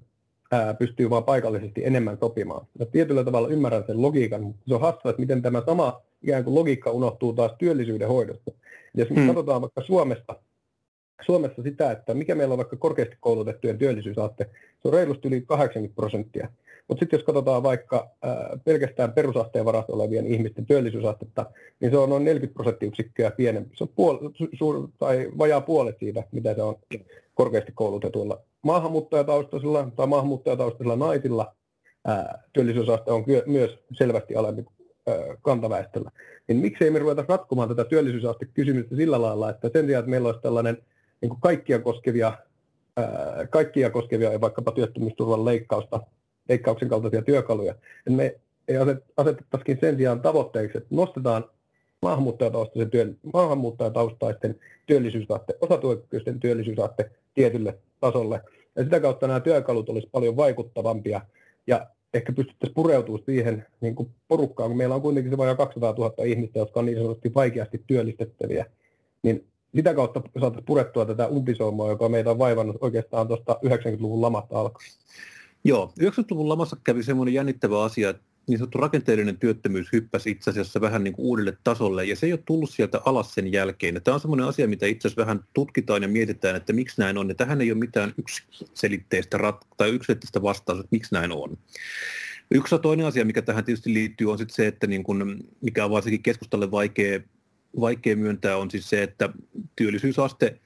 ää, 0.51 0.73
pystyy 0.73 1.09
vaan 1.09 1.23
paikallisesti 1.23 1.85
enemmän 1.85 2.17
sopimaan. 2.19 2.67
Ja 2.79 2.85
tietyllä 2.85 3.23
tavalla 3.23 3.47
ymmärrän 3.47 3.83
sen 3.87 4.01
logiikan, 4.01 4.43
mutta 4.43 4.63
se 4.67 4.75
on 4.75 4.81
hassua, 4.81 5.11
että 5.11 5.21
miten 5.21 5.41
tämä 5.41 5.63
sama 5.65 6.01
ikään 6.21 6.43
kuin 6.43 6.55
logiikka 6.55 6.91
unohtuu 6.91 7.33
taas 7.33 7.51
työllisyyden 7.57 8.07
hoidosta. 8.07 8.51
Jos 8.93 9.09
me 9.09 9.15
hmm. 9.15 9.27
katsotaan 9.27 9.61
vaikka 9.61 9.81
Suomesta, 9.81 10.35
Suomessa 11.21 11.63
sitä, 11.63 11.91
että 11.91 12.13
mikä 12.13 12.35
meillä 12.35 12.53
on 12.53 12.57
vaikka 12.57 12.75
korkeasti 12.75 13.17
koulutettujen 13.19 13.77
työllisyysaste, 13.77 14.43
se 14.81 14.87
on 14.87 14.93
reilusti 14.93 15.27
yli 15.27 15.41
80 15.41 15.95
prosenttia. 15.95 16.49
Mutta 16.87 16.99
sitten 16.99 17.17
jos 17.17 17.25
katsotaan 17.25 17.63
vaikka 17.63 18.09
ää, 18.21 18.57
pelkästään 18.63 19.13
perusasteen 19.13 19.65
varassa 19.65 19.93
olevien 19.93 20.27
ihmisten 20.27 20.65
työllisyysastetta, 20.65 21.45
niin 21.79 21.91
se 21.91 21.97
on 21.97 22.09
noin 22.09 22.23
40 22.25 22.53
prosenttiyksikköä 22.53 23.31
pienempi. 23.31 23.75
Se 23.77 23.83
on 23.83 23.89
puol- 23.89 24.47
su- 24.55 24.89
tai 24.99 25.31
vajaa 25.37 25.61
puolet 25.61 25.95
siitä, 25.99 26.23
mitä 26.31 26.55
se 26.55 26.61
on 26.61 26.75
korkeasti 27.33 27.71
koulutetuilla 27.75 28.41
maahanmuuttajataustaisilla 28.61 29.91
tai 29.95 30.07
maahanmuuttajataustaisilla 30.07 30.95
naisilla. 30.95 31.55
Ää, 32.05 32.43
työllisyysaste 32.53 33.11
on 33.11 33.25
ky- 33.25 33.43
myös 33.45 33.79
selvästi 33.91 34.35
alempi 34.35 34.65
ää, 35.07 35.15
kantaväestöllä. 35.41 36.11
Niin 36.47 36.57
miksei 36.57 36.89
me 36.89 36.99
ruveta 36.99 37.25
ratkomaan 37.27 37.69
tätä 37.69 37.85
työllisyysaste-kysymystä 37.85 38.95
sillä 38.95 39.21
lailla, 39.21 39.49
että 39.49 39.69
sen 39.73 39.85
sijaan, 39.85 39.99
että 39.99 40.09
meillä 40.09 40.27
olisi 40.27 40.41
tällainen 40.41 40.77
niin 41.23 41.29
kuin 41.29 41.41
kaikkia 41.41 41.79
koskevia 41.79 42.37
kaikkia 43.49 43.89
koskevia 43.89 44.41
vaikkapa 44.41 44.71
työttömyysturvan 44.71 45.45
leikkausta, 45.45 45.99
leikkauksen 46.49 46.89
kaltaisia 46.89 47.21
työkaluja. 47.21 47.75
Et 48.07 48.13
me 48.13 48.35
ei 48.67 48.75
asetettaisikin 49.17 49.77
sen 49.81 49.97
sijaan 49.97 50.21
tavoitteeksi, 50.21 50.77
että 50.77 50.95
nostetaan 50.95 51.45
maahanmuuttajataustaisten, 52.01 52.89
työ, 52.89 53.13
maahanmuuttajataustaisten 53.33 54.59
työllisyysaste, 54.85 55.53
osatyökykyisten 55.61 56.39
työllisyysaste 56.39 57.11
tietylle 57.33 57.77
tasolle. 57.99 58.41
Ja 58.75 58.83
sitä 58.83 58.99
kautta 58.99 59.27
nämä 59.27 59.39
työkalut 59.39 59.89
olisivat 59.89 60.11
paljon 60.11 60.37
vaikuttavampia. 60.37 61.21
Ja 61.67 61.87
ehkä 62.13 62.33
pystyttäisiin 62.33 62.75
pureutumaan 62.75 63.23
siihen 63.25 63.65
niin 63.81 63.95
kuin 63.95 64.09
porukkaan, 64.27 64.69
kun 64.69 64.77
meillä 64.77 64.95
on 64.95 65.01
kuitenkin 65.01 65.31
se 65.31 65.37
vajaa 65.37 65.55
200 65.55 65.93
000 65.97 66.13
ihmistä, 66.25 66.59
jotka 66.59 66.79
on 66.79 66.85
niin 66.85 66.97
sanotusti 66.97 67.33
vaikeasti 67.35 67.83
työllistettäviä, 67.87 68.65
niin 69.23 69.45
sitä 69.75 69.93
kautta 69.93 70.21
saataisiin 70.39 70.65
purettua 70.65 71.05
tätä 71.05 71.27
umpisoumaa, 71.27 71.89
joka 71.89 72.09
meitä 72.09 72.31
on 72.31 72.39
vaivannut 72.39 72.77
oikeastaan 72.81 73.27
tuosta 73.27 73.59
90-luvun 73.65 74.21
lamasta 74.21 74.59
alkaen. 74.59 74.91
Joo, 75.63 75.93
90-luvun 75.99 76.49
lamassa 76.49 76.77
kävi 76.83 77.03
semmoinen 77.03 77.33
jännittävä 77.33 77.83
asia, 77.83 78.09
että 78.09 78.23
niin 78.47 78.57
sanottu 78.57 78.77
rakenteellinen 78.77 79.39
työttömyys 79.39 79.87
hyppäsi 79.93 80.31
itse 80.31 80.49
asiassa 80.49 80.81
vähän 80.81 81.03
niin 81.03 81.13
kuin 81.13 81.25
uudelle 81.25 81.57
tasolle, 81.63 82.05
ja 82.05 82.15
se 82.15 82.25
ei 82.25 82.33
ole 82.33 82.39
tullut 82.45 82.69
sieltä 82.69 83.01
alas 83.05 83.33
sen 83.33 83.51
jälkeen. 83.51 83.95
Ja 83.95 84.01
tämä 84.01 84.15
on 84.15 84.21
semmoinen 84.21 84.47
asia, 84.47 84.67
mitä 84.67 84.85
itse 84.85 85.07
asiassa 85.07 85.21
vähän 85.21 85.43
tutkitaan 85.53 86.01
ja 86.01 86.07
mietitään, 86.07 86.55
että 86.55 86.73
miksi 86.73 87.01
näin 87.01 87.17
on, 87.17 87.29
ja 87.29 87.35
tähän 87.35 87.61
ei 87.61 87.71
ole 87.71 87.79
mitään 87.79 88.13
yksiselitteistä, 88.17 89.37
rat- 89.37 89.67
tai 89.77 89.89
yksiselitteistä 89.89 90.41
vastausta, 90.41 90.81
että 90.81 90.95
miksi 90.95 91.13
näin 91.13 91.31
on. 91.31 91.57
Yksi 92.51 92.75
toinen 92.81 93.05
asia, 93.05 93.25
mikä 93.25 93.41
tähän 93.41 93.65
tietysti 93.65 93.93
liittyy, 93.93 94.31
on 94.31 94.37
sitten 94.37 94.55
se, 94.55 94.67
että 94.67 94.87
niin 94.87 95.03
kun, 95.03 95.43
mikä 95.61 95.85
on 95.85 95.91
varsinkin 95.91 96.23
keskustalle 96.23 96.71
vaikea, 96.71 97.19
vaikea 97.79 98.15
myöntää, 98.15 98.57
on 98.57 98.71
siis 98.71 98.89
se, 98.89 99.03
että 99.03 99.29
työllisyysaste– 99.75 100.59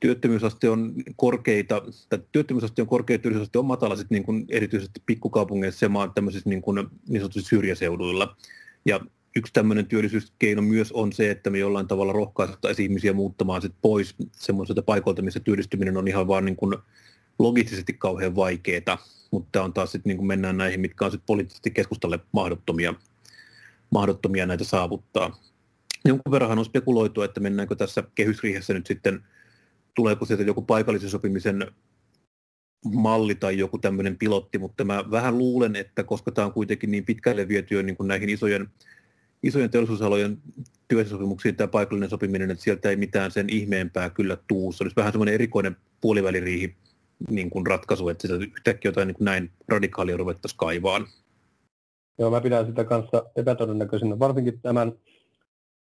työttömyysaste 0.00 0.70
on 0.70 0.94
korkeita, 1.16 1.82
tai 2.08 2.18
työttömyysaste 2.32 2.82
on 2.82 2.88
korkea, 2.88 3.18
työllisyysaste 3.18 3.58
on 3.58 3.64
matala 3.64 3.96
sit 3.96 4.10
niin 4.10 4.24
kuin 4.24 4.46
erityisesti 4.48 5.02
pikkukaupungeissa 5.06 5.84
ja 5.84 5.88
maan 5.88 6.12
tämmöisissä 6.14 6.48
niin, 6.50 6.62
kuin, 6.62 6.86
niin 7.08 7.20
sanotusti 7.20 7.48
syrjäseuduilla. 7.48 8.36
Ja 8.84 9.00
yksi 9.36 9.52
tämmöinen 9.52 9.86
työllisyyskeino 9.86 10.62
myös 10.62 10.92
on 10.92 11.12
se, 11.12 11.30
että 11.30 11.50
me 11.50 11.58
jollain 11.58 11.88
tavalla 11.88 12.12
rohkaisettaisiin 12.12 12.90
ihmisiä 12.90 13.12
muuttamaan 13.12 13.62
sit 13.62 13.74
pois 13.82 14.14
semmoiselta 14.32 14.82
paikalta, 14.82 15.22
missä 15.22 15.40
työllistyminen 15.40 15.96
on 15.96 16.08
ihan 16.08 16.28
vaan 16.28 16.44
niin 16.44 16.56
kuin 16.56 16.76
logistisesti 17.38 17.92
kauhean 17.92 18.36
vaikeaa, 18.36 18.98
mutta 19.30 19.62
on 19.62 19.72
taas 19.72 19.92
sitten 19.92 20.10
niin 20.10 20.16
kuin 20.16 20.26
mennään 20.26 20.56
näihin, 20.56 20.80
mitkä 20.80 21.04
on 21.04 21.10
sitten 21.10 21.26
poliittisesti 21.26 21.70
keskustalle 21.70 22.18
mahdottomia, 22.32 22.94
mahdottomia 23.90 24.46
näitä 24.46 24.64
saavuttaa. 24.64 25.40
Jonkun 26.04 26.32
verran 26.32 26.58
on 26.58 26.64
spekuloitu, 26.64 27.22
että 27.22 27.40
mennäänkö 27.40 27.76
tässä 27.76 28.04
kehysriihessä 28.14 28.74
nyt 28.74 28.86
sitten– 28.86 29.20
tuleeko 29.98 30.24
sieltä 30.24 30.42
joku 30.42 30.62
paikallisen 30.62 31.10
sopimisen 31.10 31.66
malli 32.84 33.34
tai 33.34 33.58
joku 33.58 33.78
tämmöinen 33.78 34.18
pilotti, 34.18 34.58
mutta 34.58 34.84
mä 34.84 35.04
vähän 35.10 35.38
luulen, 35.38 35.76
että 35.76 36.04
koska 36.04 36.30
tämä 36.30 36.46
on 36.46 36.52
kuitenkin 36.52 36.90
niin 36.90 37.04
pitkälle 37.04 37.48
viety 37.48 37.74
jo 37.74 37.82
niin 37.82 37.96
kuin 37.96 38.08
näihin 38.08 38.28
isojen, 38.28 38.68
isojen 39.42 39.70
teollisuusalojen 39.70 40.38
työsopimuksiin 40.88 41.56
tämä 41.56 41.68
paikallinen 41.68 42.10
sopiminen, 42.10 42.50
että 42.50 42.64
sieltä 42.64 42.90
ei 42.90 42.96
mitään 42.96 43.30
sen 43.30 43.50
ihmeempää 43.50 44.10
kyllä 44.10 44.36
tuu. 44.48 44.72
Se 44.72 44.84
olisi 44.84 44.96
vähän 44.96 45.12
semmoinen 45.12 45.34
erikoinen 45.34 45.76
puoliväliriihi 46.00 46.76
niin 47.30 47.50
kuin 47.50 47.66
ratkaisu, 47.66 48.08
että 48.08 48.28
sitä 48.28 48.34
yhtäkkiä 48.34 48.88
jotain 48.88 49.06
niin 49.06 49.16
kuin 49.16 49.24
näin 49.24 49.50
radikaalia 49.68 50.16
ruvettaisiin 50.16 50.58
kaivaan. 50.58 51.06
Joo, 52.18 52.30
mä 52.30 52.40
pidän 52.40 52.66
sitä 52.66 52.84
kanssa 52.84 53.24
epätodennäköisenä, 53.36 54.18
varsinkin 54.18 54.60
tämän 54.60 54.92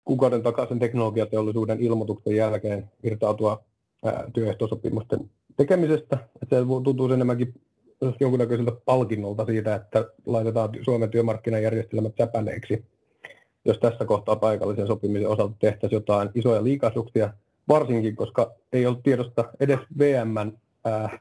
kuukauden 0.05 0.43
takaisin 0.43 0.79
teknologiateollisuuden 0.79 1.81
ilmoituksen 1.81 2.37
jälkeen 2.37 2.91
irtautua 3.03 3.65
työehtosopimusten 4.33 5.31
tekemisestä. 5.57 6.19
Että 6.43 6.57
se 6.57 6.65
tuntuu 6.85 7.13
enemmänkin 7.13 7.55
jonkunnäköiseltä 8.21 8.73
palkinnolta 8.85 9.47
siitä, 9.47 9.75
että 9.75 10.05
laitetaan 10.27 10.71
Suomen 10.83 11.11
työmarkkinajärjestelmät 11.11 12.13
säpäneeksi. 12.19 12.85
Jos 13.65 13.79
tässä 13.79 14.05
kohtaa 14.05 14.37
paikallisen 14.37 14.87
sopimisen 14.87 15.29
osalta 15.29 15.55
tehtäisiin 15.59 15.97
jotain 15.97 16.31
isoja 16.35 16.65
liikasuksia, 16.65 17.33
varsinkin 17.69 18.17
koska 18.17 18.55
ei 18.73 18.87
ollut 18.87 19.03
tiedosta 19.03 19.45
edes 19.61 19.79
VMn 19.99 20.53
ää, 20.85 21.19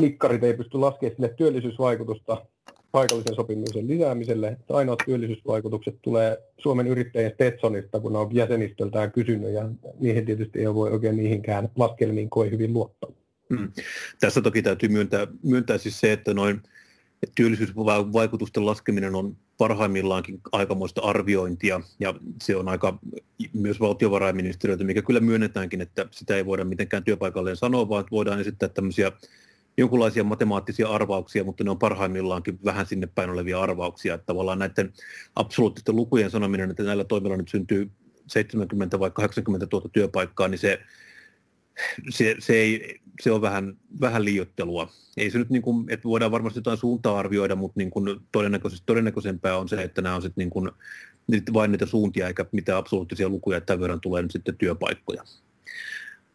nikkarit 0.00 0.44
ei 0.44 0.54
pysty 0.54 0.78
laskemaan 0.78 1.16
sille 1.16 1.28
työllisyysvaikutusta 1.28 2.46
paikallisen 2.94 3.34
sopimisen 3.34 3.88
lisäämiselle. 3.88 4.48
Että 4.48 4.74
ainoat 4.74 4.98
työllisyysvaikutukset 5.06 5.94
tulee 6.02 6.38
Suomen 6.58 6.86
yrittäjien 6.86 7.32
Stetsonista, 7.32 8.00
kun 8.00 8.12
ne 8.12 8.18
on 8.18 8.34
jäsenistöltään 8.34 9.12
kysynyt, 9.12 9.52
ja 9.52 9.68
niihin 10.00 10.26
tietysti 10.26 10.58
ei 10.58 10.74
voi 10.74 10.90
oikein 10.90 11.16
niihinkään 11.16 11.68
laskelmiin 11.76 12.30
koe 12.30 12.50
hyvin 12.50 12.72
luottaa. 12.72 13.10
Hmm. 13.50 13.72
Tässä 14.20 14.42
toki 14.42 14.62
täytyy 14.62 14.88
myöntää, 14.88 15.26
myöntää 15.42 15.78
siis 15.78 16.00
se, 16.00 16.12
että 16.12 16.34
noin 16.34 16.60
työllisyysvaikutusten 17.34 18.66
laskeminen 18.66 19.14
on 19.14 19.36
parhaimmillaankin 19.58 20.40
aikamoista 20.52 21.00
arviointia, 21.00 21.80
ja 22.00 22.14
se 22.42 22.56
on 22.56 22.68
aika 22.68 22.98
myös 23.52 23.80
valtiovarainministeriöltä, 23.80 24.84
mikä 24.84 25.02
kyllä 25.02 25.20
myönnetäänkin, 25.20 25.80
että 25.80 26.06
sitä 26.10 26.36
ei 26.36 26.46
voida 26.46 26.64
mitenkään 26.64 27.04
työpaikalleen 27.04 27.56
sanoa, 27.56 27.88
vaan 27.88 28.04
voidaan 28.10 28.40
esittää 28.40 28.68
tämmöisiä 28.68 29.12
jonkinlaisia 29.76 30.24
matemaattisia 30.24 30.88
arvauksia, 30.88 31.44
mutta 31.44 31.64
ne 31.64 31.70
on 31.70 31.78
parhaimmillaankin 31.78 32.58
vähän 32.64 32.86
sinne 32.86 33.08
päin 33.14 33.30
olevia 33.30 33.60
arvauksia. 33.60 34.14
Että 34.14 34.26
tavallaan 34.26 34.58
näiden 34.58 34.92
absoluuttisten 35.36 35.96
lukujen 35.96 36.30
sanominen, 36.30 36.70
että 36.70 36.82
näillä 36.82 37.04
toimilla 37.04 37.36
nyt 37.36 37.48
syntyy 37.48 37.90
70 38.26 38.98
vai 38.98 39.10
80 39.10 39.66
000 39.72 39.88
työpaikkaa, 39.92 40.48
niin 40.48 40.58
se, 40.58 40.80
se, 42.10 42.36
se, 42.38 42.54
ei, 42.54 43.00
se 43.22 43.32
on 43.32 43.42
vähän, 43.42 43.76
vähän 44.00 44.24
liiottelua. 44.24 44.88
Ei 45.16 45.30
se 45.30 45.38
nyt 45.38 45.50
niin 45.50 45.62
kuin, 45.62 45.86
että 45.90 46.08
voidaan 46.08 46.30
varmasti 46.30 46.58
jotain 46.58 46.78
suuntaa 46.78 47.18
arvioida, 47.18 47.56
mutta 47.56 47.80
niin 47.80 47.90
kuin 47.90 48.20
todennäköisesti, 48.32 48.86
todennäköisempää 48.86 49.58
on 49.58 49.68
se, 49.68 49.82
että 49.82 50.02
nämä 50.02 50.14
on 50.14 50.22
sitten 50.22 50.42
niin 50.42 50.50
kuin, 50.50 50.70
vain 51.52 51.72
niitä 51.72 51.86
suuntia 51.86 52.26
eikä 52.26 52.46
mitään 52.52 52.78
absoluuttisia 52.78 53.28
lukuja, 53.28 53.58
että 53.58 53.66
tämän 53.66 53.80
verran 53.80 54.00
tulee 54.00 54.22
nyt 54.22 54.30
sitten 54.30 54.58
työpaikkoja. 54.58 55.22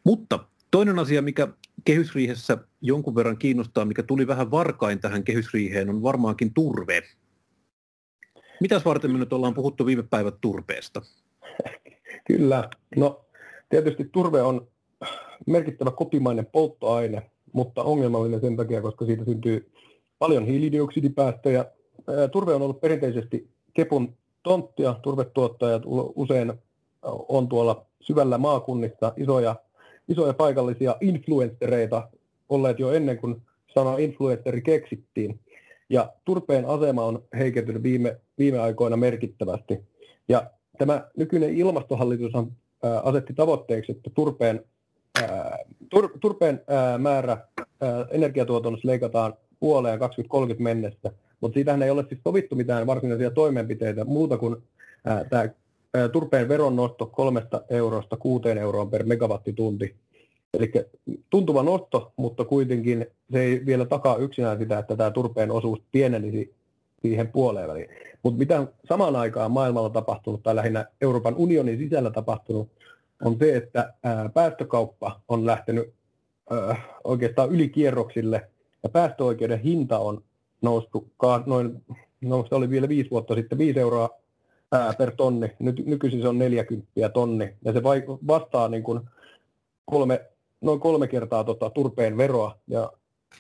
Mutta 0.03 0.39
toinen 0.71 0.99
asia, 0.99 1.21
mikä 1.21 1.47
kehysriihessä 1.85 2.57
jonkun 2.81 3.15
verran 3.15 3.37
kiinnostaa, 3.37 3.85
mikä 3.85 4.03
tuli 4.03 4.27
vähän 4.27 4.51
varkain 4.51 4.99
tähän 4.99 5.23
kehysriiheen, 5.23 5.89
on 5.89 6.03
varmaankin 6.03 6.53
turve. 6.53 7.01
Mitäs 8.61 8.85
varten 8.85 9.11
me 9.11 9.17
nyt 9.17 9.33
ollaan 9.33 9.53
puhuttu 9.53 9.85
viime 9.85 10.03
päivät 10.03 10.35
turpeesta? 10.41 11.01
Kyllä. 12.27 12.69
No 12.95 13.25
tietysti 13.69 14.09
turve 14.11 14.41
on 14.41 14.67
merkittävä 15.47 15.91
kotimainen 15.91 16.45
polttoaine, 16.45 17.31
mutta 17.53 17.83
ongelmallinen 17.83 18.41
sen 18.41 18.57
takia, 18.57 18.81
koska 18.81 19.05
siitä 19.05 19.25
syntyy 19.25 19.71
paljon 20.19 20.45
hiilidioksidipäästöjä. 20.45 21.65
Turve 22.31 22.53
on 22.53 22.61
ollut 22.61 22.81
perinteisesti 22.81 23.49
Kepun 23.73 24.17
tonttia. 24.43 24.93
Turvetuottajat 24.93 25.83
usein 26.15 26.53
on 27.03 27.47
tuolla 27.47 27.85
syvällä 28.01 28.37
maakunnissa 28.37 29.13
isoja 29.17 29.55
isoja 30.09 30.33
paikallisia 30.33 30.95
influenssereita 31.01 32.09
olleet 32.49 32.79
jo 32.79 32.91
ennen 32.91 33.17
kuin 33.17 33.41
sana 33.73 33.97
influensseri 33.97 34.61
keksittiin. 34.61 35.39
Ja 35.89 36.13
turpeen 36.25 36.65
asema 36.65 37.03
on 37.03 37.23
heikentynyt 37.37 37.83
viime, 37.83 38.19
viime 38.37 38.59
aikoina 38.59 38.97
merkittävästi. 38.97 39.79
Ja 40.27 40.51
tämä 40.77 41.07
nykyinen 41.17 41.57
ilmastohallitus 41.57 42.35
on, 42.35 42.51
ää, 42.83 42.99
asetti 42.99 43.33
tavoitteeksi, 43.33 43.91
että 43.91 44.09
turpeen, 44.09 44.65
ää, 45.21 45.57
tur, 45.89 46.09
turpeen 46.19 46.61
ää, 46.67 46.97
määrä 46.97 47.37
ää, 47.81 48.05
energiatuotannossa 48.11 48.87
leikataan 48.87 49.33
puoleen 49.59 49.99
2030 49.99 50.63
mennessä. 50.63 51.11
Mutta 51.41 51.53
siitähän 51.53 51.83
ei 51.83 51.89
ole 51.89 52.05
siis 52.09 52.21
sovittu 52.23 52.55
mitään 52.55 52.87
varsinaisia 52.87 53.31
toimenpiteitä 53.31 54.05
muuta 54.05 54.37
kuin 54.37 54.55
tämä 55.29 55.49
turpeen 56.11 56.49
veron 56.49 56.75
nosto 56.75 57.05
kolmesta 57.05 57.61
eurosta 57.69 58.17
kuuteen 58.17 58.57
euroon 58.57 58.89
per 58.89 59.05
megawattitunti. 59.05 59.95
Eli 60.53 60.71
tuntuva 61.29 61.63
nosto, 61.63 62.13
mutta 62.15 62.45
kuitenkin 62.45 63.05
se 63.31 63.39
ei 63.39 63.65
vielä 63.65 63.85
takaa 63.85 64.17
yksinään 64.17 64.59
sitä, 64.59 64.79
että 64.79 64.95
tämä 64.95 65.11
turpeen 65.11 65.51
osuus 65.51 65.79
pienenisi 65.91 66.53
siihen 67.01 67.27
puoleen 67.27 67.67
väliin. 67.67 67.89
Mutta 68.23 68.39
mitä 68.39 68.67
samaan 68.89 69.15
aikaan 69.15 69.51
maailmalla 69.51 69.89
tapahtunut, 69.89 70.43
tai 70.43 70.55
lähinnä 70.55 70.85
Euroopan 71.01 71.35
unionin 71.35 71.77
sisällä 71.77 72.11
tapahtunut, 72.11 72.69
on 73.25 73.37
se, 73.39 73.55
että 73.55 73.93
päästökauppa 74.33 75.21
on 75.27 75.45
lähtenyt 75.45 75.93
oikeastaan 77.03 77.49
ylikierroksille, 77.51 78.49
ja 78.83 78.89
päästöoikeuden 78.89 79.59
hinta 79.59 79.99
on 79.99 80.23
noussut 80.61 81.07
noin, 81.45 81.83
no 82.21 82.45
se 82.49 82.55
oli 82.55 82.69
vielä 82.69 82.89
viisi 82.89 83.09
vuotta 83.09 83.35
sitten, 83.35 83.57
viisi 83.57 83.79
euroa 83.79 84.09
per 84.97 85.11
tonni. 85.17 85.55
Nyt, 85.59 85.85
nykyisin 85.85 86.21
se 86.21 86.27
on 86.27 86.37
40 86.37 87.09
tonni, 87.13 87.55
ja 87.65 87.73
se 87.73 87.83
vastaa 88.27 88.67
niin 88.67 88.83
kuin 88.83 89.01
kolme, 89.85 90.25
noin 90.61 90.79
kolme 90.79 91.07
kertaa 91.07 91.43
tota, 91.43 91.69
turpeen 91.69 92.17
veroa, 92.17 92.59
ja 92.67 92.91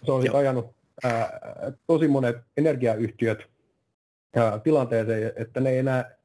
se 0.05 0.11
on 0.11 0.21
sitten 0.21 0.39
ajanut 0.39 0.75
ää, 1.03 1.39
tosi 1.87 2.07
monet 2.07 2.37
energiayhtiöt 2.57 3.39
ää, 4.35 4.59
tilanteeseen, 4.59 5.33
että 5.35 5.59
ne 5.59 5.69
ei 5.69 5.77
enää, 5.77 6.15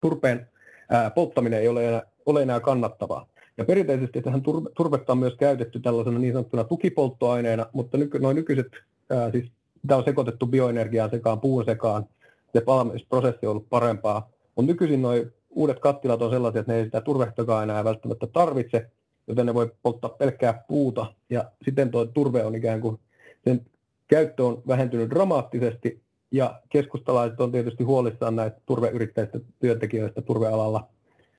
turpeen 0.00 0.48
ää, 0.90 1.10
polttaminen 1.10 1.60
ei 1.60 1.68
ole 1.68 1.88
enää, 1.88 2.02
ole 2.26 2.42
enää 2.42 2.60
kannattavaa. 2.60 3.26
Ja 3.58 3.64
perinteisesti 3.64 4.22
tähän 4.22 4.42
turvetta 4.76 5.12
on 5.12 5.18
myös 5.18 5.34
käytetty 5.36 5.80
tällaisena 5.80 6.18
niin 6.18 6.32
sanottuna 6.32 6.64
tukipolttoaineena, 6.64 7.66
mutta 7.72 7.98
nyky, 7.98 8.18
noin 8.18 8.36
nykyiset, 8.36 8.66
ää, 9.10 9.30
siis 9.30 9.52
tämä 9.86 9.98
on 9.98 10.04
sekoitettu 10.04 10.46
bioenergiaan 10.46 11.10
sekaan, 11.10 11.40
puun 11.40 11.64
sekaan, 11.64 12.06
se 12.52 12.60
palamisprosessi 12.60 13.46
on 13.46 13.50
ollut 13.50 13.68
parempaa, 13.70 14.30
mutta 14.56 14.72
nykyisin 14.72 15.02
nuo 15.02 15.12
uudet 15.50 15.80
kattilat 15.80 16.22
on 16.22 16.30
sellaisia, 16.30 16.60
että 16.60 16.72
ne 16.72 16.78
ei 16.78 16.84
sitä 16.84 17.00
turvettakaan 17.00 17.62
enää 17.62 17.84
välttämättä 17.84 18.26
tarvitse, 18.26 18.90
joten 19.26 19.46
ne 19.46 19.54
voi 19.54 19.72
polttaa 19.82 20.10
pelkkää 20.10 20.64
puuta, 20.68 21.14
ja 21.30 21.44
sitten 21.64 21.90
tuo 21.90 22.04
turve 22.04 22.44
on 22.44 22.54
ikään 22.54 22.80
kuin, 22.80 22.98
sen 23.44 23.66
käyttö 24.08 24.44
on 24.44 24.62
vähentynyt 24.68 25.10
dramaattisesti, 25.10 26.02
ja 26.32 26.60
keskustalaiset 26.68 27.40
on 27.40 27.52
tietysti 27.52 27.84
huolissaan 27.84 28.36
näistä 28.36 28.60
turveyrittäjistä 28.66 29.40
työntekijöistä 29.58 30.22
turvealalla, 30.22 30.88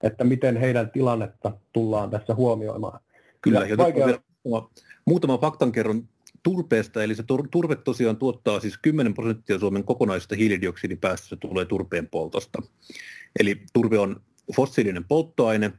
että 0.03 0.23
miten 0.23 0.57
heidän 0.57 0.91
tilannetta 0.91 1.51
tullaan 1.73 2.09
tässä 2.09 2.35
huomioimaan. 2.35 2.99
Kyllä, 3.41 3.65
ja, 3.65 3.77
vaikea... 3.77 4.05
vielä 4.05 4.19
muutama 5.05 5.37
faktan 5.37 5.71
kerron 5.71 6.03
turpeesta, 6.43 7.03
eli 7.03 7.15
se 7.15 7.23
turve 7.51 7.75
tosiaan 7.75 8.17
tuottaa 8.17 8.59
siis 8.59 8.77
10 8.81 9.13
prosenttia 9.13 9.59
Suomen 9.59 9.83
kokonaisesta 9.83 10.35
hiilidioksidipäästöstä 10.35 11.35
tulee 11.35 11.65
turpeen 11.65 12.07
poltosta. 12.07 12.61
Eli 13.39 13.61
turve 13.73 13.99
on 13.99 14.21
fossiilinen 14.55 15.05
polttoaine, 15.05 15.71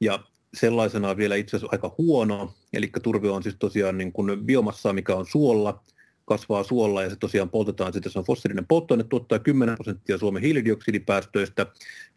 ja 0.00 0.24
sellaisenaan 0.54 1.16
vielä 1.16 1.36
itse 1.36 1.56
asiassa 1.56 1.72
aika 1.72 1.94
huono, 1.98 2.54
eli 2.72 2.90
turve 3.02 3.30
on 3.30 3.42
siis 3.42 3.56
tosiaan 3.58 3.98
niin 3.98 4.12
kuin 4.12 4.44
biomassaa, 4.44 4.92
mikä 4.92 5.14
on 5.14 5.26
suolla, 5.26 5.84
kasvaa 6.24 6.62
suolla 6.62 7.02
ja 7.02 7.10
se 7.10 7.16
tosiaan 7.16 7.50
poltetaan, 7.50 7.92
sitten 7.92 8.12
se 8.12 8.18
on 8.18 8.24
fossiilinen 8.24 8.66
polttoaine, 8.66 9.04
tuottaa 9.04 9.38
10 9.38 9.74
prosenttia 9.74 10.18
Suomen 10.18 10.42
hiilidioksidipäästöistä. 10.42 11.66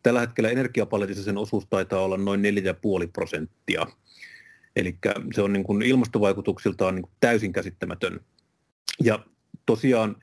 Tällä 0.03 0.19
hetkellä 0.19 0.49
energiapaletissa 0.49 1.23
sen 1.23 1.37
osuus 1.37 1.67
taitaa 1.69 2.01
olla 2.01 2.17
noin 2.17 2.41
4,5 2.41 3.09
prosenttia. 3.13 3.87
Eli 4.75 4.97
se 5.33 5.41
on 5.41 5.53
niin 5.53 5.63
kuin 5.63 5.81
ilmastovaikutuksiltaan 5.81 6.95
niin 6.95 7.03
kuin 7.03 7.13
täysin 7.19 7.53
käsittämätön. 7.53 8.19
Ja 9.03 9.19
tosiaan 9.65 10.15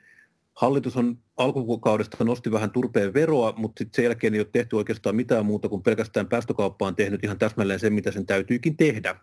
hallitus 0.55 0.97
on 0.97 1.19
alkukaudesta 1.37 2.25
nosti 2.25 2.53
vähän 2.53 2.71
turpeen 2.71 3.15
veroa, 3.15 3.55
mutta 3.57 3.79
sitten 3.79 3.97
sen 3.97 4.05
jälkeen 4.05 4.35
ei 4.35 4.41
ole 4.41 4.49
tehty 4.53 4.77
oikeastaan 4.77 5.17
mitään 5.17 5.47
muuta 5.47 5.69
kuin 5.69 5.83
pelkästään 5.83 6.29
päästökauppaan 6.29 6.97
tehnyt 6.97 7.25
ihan 7.25 7.39
täsmälleen 7.39 7.81
sen, 7.81 7.93
mitä 7.93 8.11
sen 8.11 8.27
täytyykin 8.27 8.77
tehdä. 8.77 9.17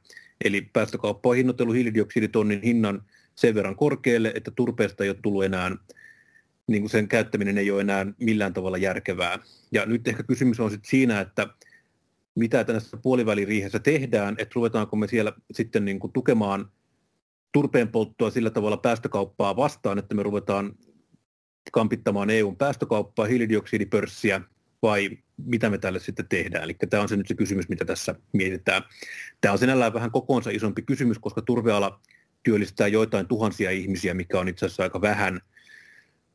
Eli 0.44 0.62
päästökauppa 0.62 1.30
on 1.30 1.36
hinnoitellut 1.36 1.76
hiilidioksiditonnin 1.76 2.62
hinnan 2.62 3.04
sen 3.36 3.56
verran 3.56 3.76
korkealle, 3.76 4.32
että 4.36 4.52
turpeesta 4.56 5.04
ei 5.04 5.10
ole 5.10 5.18
tullut 5.22 5.44
enää, 5.44 5.72
niin 6.68 6.82
kuin 6.82 6.90
sen 6.90 7.08
käyttäminen 7.08 7.58
ei 7.58 7.72
ole 7.72 7.82
enää 7.82 8.06
millään 8.20 8.54
tavalla 8.54 8.78
järkevää. 8.78 9.40
Ja 9.72 9.86
nyt 9.86 10.08
ehkä 10.08 10.24
kysymys 10.24 10.60
on 10.60 10.72
sitten 10.72 10.90
siinä, 10.90 11.20
että 11.20 11.48
mitä 12.38 12.64
tässä 12.64 12.98
puoliväliriihessä 12.98 13.80
tehdään, 13.80 14.36
että 14.38 14.54
ruvetaanko 14.56 14.96
me 14.96 15.08
siellä 15.08 15.34
sitten 15.52 15.86
niin 15.86 16.00
kuin 16.00 16.14
tukemaan 16.14 16.72
turpeen 17.52 17.88
polttoa 17.88 18.30
sillä 18.30 18.50
tavalla 18.50 18.78
päästökauppaa 18.78 19.56
vastaan, 19.56 20.00
että 20.00 20.16
me 20.16 20.24
ruvetaan 20.24 20.74
kampittamaan 21.72 22.30
EUn 22.30 22.58
päästökauppaa, 22.58 23.26
hiilidioksidipörssiä, 23.26 24.42
vai 24.82 25.10
mitä 25.38 25.70
me 25.70 25.78
tälle 25.78 26.00
sitten 26.00 26.28
tehdään. 26.28 26.64
Eli 26.64 26.76
tämä 26.90 27.04
on 27.04 27.10
se 27.10 27.18
nyt 27.18 27.28
se 27.28 27.36
kysymys, 27.36 27.70
mitä 27.70 27.86
tässä 27.86 28.16
mietitään. 28.34 28.84
Tämä 29.42 29.52
on 29.52 29.60
sinällään 29.60 29.94
vähän 29.94 30.12
kokoonsa 30.12 30.50
isompi 30.50 30.82
kysymys, 30.82 31.20
koska 31.20 31.42
turveala 31.42 32.00
työllistää 32.44 32.88
joitain 32.88 33.28
tuhansia 33.28 33.72
ihmisiä, 33.72 34.14
mikä 34.14 34.40
on 34.40 34.48
itse 34.48 34.66
asiassa 34.66 34.84
aika 34.84 35.02
vähän, 35.02 35.42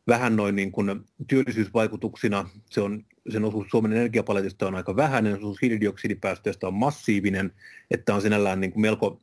vähän 0.07 0.37
noin 0.37 0.57
niin 0.57 0.73
kuin 0.73 1.01
työllisyysvaikutuksina. 1.29 2.51
Se 2.71 2.81
on, 2.81 3.05
sen 3.31 3.45
osuus 3.45 3.67
Suomen 3.71 3.93
energiapaletista 3.93 4.67
on 4.67 4.75
aika 4.75 4.97
vähäinen, 4.97 5.35
osuus 5.37 5.63
hiilidioksidipäästöistä 5.63 6.67
on 6.67 6.75
massiivinen, 6.75 7.53
että 7.91 8.15
on 8.15 8.23
sinällään 8.23 8.61
niin 8.61 8.73
kuin 8.73 8.83
melko, 8.83 9.21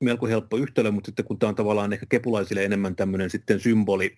melko 0.00 0.26
helppo 0.26 0.56
yhtälö, 0.56 0.90
mutta 0.90 1.08
sitten 1.08 1.24
kun 1.24 1.38
tämä 1.38 1.48
on 1.48 1.54
tavallaan 1.54 1.92
ehkä 1.92 2.06
kepulaisille 2.08 2.64
enemmän 2.64 2.96
tämmöinen 2.96 3.30
sitten 3.30 3.60
symboli, 3.60 4.16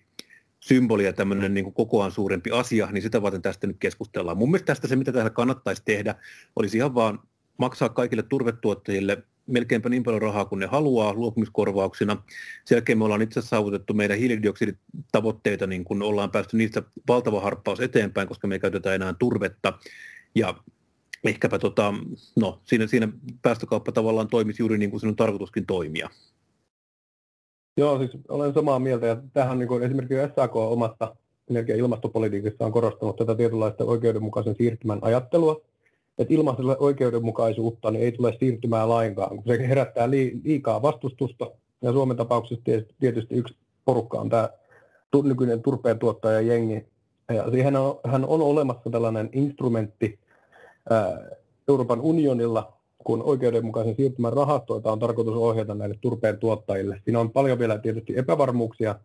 symboli 0.59 1.05
ja 1.05 1.13
tämmöinen 1.13 1.53
niin 1.53 1.63
kuin 1.63 1.73
kokoaan 1.73 2.11
suurempi 2.11 2.51
asia, 2.51 2.87
niin 2.91 3.01
sitä 3.01 3.21
varten 3.21 3.41
tästä 3.41 3.67
nyt 3.67 3.77
keskustellaan. 3.79 4.37
Mun 4.37 4.51
mielestä 4.51 4.65
tästä 4.65 4.87
se, 4.87 4.95
mitä 4.95 5.11
täällä 5.11 5.29
kannattaisi 5.29 5.81
tehdä, 5.85 6.15
olisi 6.55 6.77
ihan 6.77 6.95
vaan 6.95 7.19
maksaa 7.57 7.89
kaikille 7.89 8.23
turvetuottajille 8.23 9.23
melkeinpä 9.47 9.89
niin 9.89 10.03
paljon 10.03 10.21
rahaa 10.21 10.45
kuin 10.45 10.59
ne 10.59 10.65
haluaa 10.65 11.13
luopumiskorvauksina. 11.13 12.23
Sen 12.65 12.75
jälkeen 12.75 12.97
me 12.97 13.03
ollaan 13.03 13.21
itse 13.21 13.39
asiassa 13.39 13.55
saavutettu 13.55 13.93
meidän 13.93 14.17
hiilidioksiditavoitteita, 14.17 15.67
niin 15.67 15.83
kun 15.83 16.03
ollaan 16.03 16.31
päästy 16.31 16.57
niistä 16.57 16.83
valtava 17.07 17.41
harppaus 17.41 17.79
eteenpäin, 17.79 18.27
koska 18.27 18.47
me 18.47 18.55
ei 18.55 18.59
käytetä 18.59 18.93
enää 18.93 19.13
turvetta. 19.19 19.73
Ja 20.35 20.55
ehkäpä 21.23 21.59
tota, 21.59 21.93
no, 22.35 22.61
siinä, 22.63 22.87
siinä 22.87 23.07
päästökauppa 23.41 23.91
tavallaan 23.91 24.27
toimisi 24.27 24.61
juuri 24.61 24.77
niin 24.77 24.89
kuin 24.89 24.99
sinun 24.99 25.15
tarkoituskin 25.15 25.65
toimia. 25.65 26.09
Joo, 27.77 27.99
siis 27.99 28.11
olen 28.27 28.53
samaa 28.53 28.79
mieltä. 28.79 29.07
Ja 29.07 29.17
tähän 29.33 29.59
niin 29.59 29.83
esimerkiksi 29.83 30.15
SAK 30.35 30.55
omassa 30.55 31.15
energia- 31.49 31.75
ja 31.75 31.79
ilmastopolitiikassa 31.79 32.65
on 32.65 32.71
korostanut 32.71 33.15
tätä 33.15 33.35
tietynlaista 33.35 33.83
oikeudenmukaisen 33.83 34.55
siirtymän 34.55 34.99
ajattelua, 35.01 35.61
että 36.17 36.33
ilman 36.33 36.55
oikeudenmukaisuutta 36.79 37.91
niin 37.91 38.03
ei 38.03 38.11
tule 38.11 38.33
siirtymään 38.39 38.89
lainkaan, 38.89 39.29
kun 39.29 39.43
se 39.47 39.67
herättää 39.67 40.09
liikaa 40.09 40.81
vastustusta. 40.81 41.51
Ja 41.81 41.91
Suomen 41.91 42.17
tapauksessa 42.17 42.63
tietysti 42.99 43.35
yksi 43.35 43.55
porukka 43.85 44.17
on 44.19 44.29
tämä 44.29 44.49
nykyinen 45.23 45.61
turpeen 45.61 45.99
tuottaja 45.99 46.41
jengi. 46.41 46.85
Ja 47.33 47.51
siihen 47.51 47.75
on, 47.75 47.99
hän 48.03 48.25
on 48.25 48.41
olemassa 48.41 48.89
tällainen 48.89 49.29
instrumentti 49.33 50.19
Euroopan 51.67 52.01
unionilla, 52.01 52.73
kun 52.97 53.23
oikeudenmukaisen 53.23 53.95
siirtymän 53.95 54.33
rahastoita 54.33 54.91
on 54.91 54.99
tarkoitus 54.99 55.35
ohjata 55.35 55.75
näille 55.75 55.95
turpeen 56.01 56.37
tuottajille. 56.37 57.01
Siinä 57.03 57.19
on 57.19 57.31
paljon 57.31 57.59
vielä 57.59 57.77
tietysti 57.77 58.17
epävarmuuksia, 58.17 58.95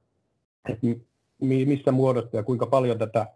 missä 1.41 1.93
muodossa 1.93 2.37
ja 2.37 2.43
kuinka 2.43 2.67
paljon 2.67 2.99
tätä 2.99 3.27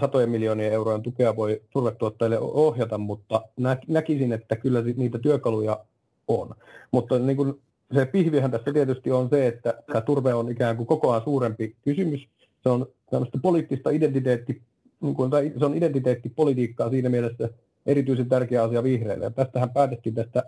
satojen 0.00 0.30
miljoonien 0.30 0.72
eurojen 0.72 1.02
tukea 1.02 1.36
voi 1.36 1.62
turvetuottajille 1.70 2.38
ohjata, 2.38 2.98
mutta 2.98 3.42
näkisin, 3.88 4.32
että 4.32 4.56
kyllä 4.56 4.82
niitä 4.96 5.18
työkaluja 5.18 5.84
on. 6.28 6.54
Mutta 6.90 7.18
niin 7.18 7.36
kuin 7.36 7.60
se 7.94 8.06
pihvihän 8.06 8.50
tässä 8.50 8.72
tietysti 8.72 9.10
on 9.10 9.28
se, 9.28 9.46
että 9.46 9.74
tämä 9.86 10.00
turve 10.00 10.34
on 10.34 10.50
ikään 10.50 10.76
kuin 10.76 10.86
kokoaan 10.86 11.22
suurempi 11.24 11.76
kysymys. 11.84 12.28
Se 12.62 12.68
on 12.68 12.86
tämmöistä 13.10 13.38
poliittista 13.42 13.90
identiteetti, 13.90 14.62
niin 15.00 15.14
kuin, 15.14 15.30
tai 15.30 15.52
se 15.58 15.64
on 15.64 15.74
identiteettipolitiikkaa 15.74 16.90
siinä 16.90 17.08
mielessä 17.08 17.48
erityisen 17.86 18.28
tärkeä 18.28 18.62
asia 18.62 18.82
vihreille. 18.82 19.24
Ja 19.24 19.30
tästähän 19.30 19.70
päätettiin 19.70 20.14
tästä 20.14 20.42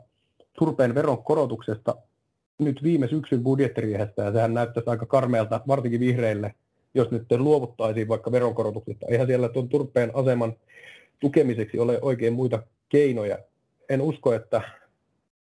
turpeen 0.58 0.94
veron 0.94 1.24
korotuksesta 1.24 1.94
nyt 2.58 2.82
viime 2.82 3.08
syksyn 3.08 3.42
budjettiriihestä, 3.42 4.22
ja 4.22 4.32
sehän 4.32 4.54
näyttäisi 4.54 4.90
aika 4.90 5.06
karmealta, 5.06 5.60
varsinkin 5.68 6.00
vihreille, 6.00 6.54
jos 6.94 7.10
nyt 7.10 7.22
luovuttaisiin 7.38 8.08
vaikka 8.08 8.32
veronkorotuksesta. 8.32 9.06
Eihän 9.08 9.26
siellä 9.26 9.48
tuon 9.48 9.68
turpeen 9.68 10.10
aseman 10.14 10.52
tukemiseksi 11.20 11.78
ole 11.78 11.98
oikein 12.02 12.32
muita 12.32 12.62
keinoja. 12.88 13.38
En 13.88 14.00
usko, 14.00 14.32
että 14.32 14.62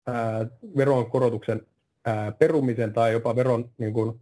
ää, 0.06 0.46
veronkorotuksen 0.76 1.66
ää, 2.04 2.32
perumisen 2.32 2.92
tai 2.92 3.12
jopa 3.12 3.36
veron 3.36 3.70
niin 3.78 3.92
kuin, 3.92 4.20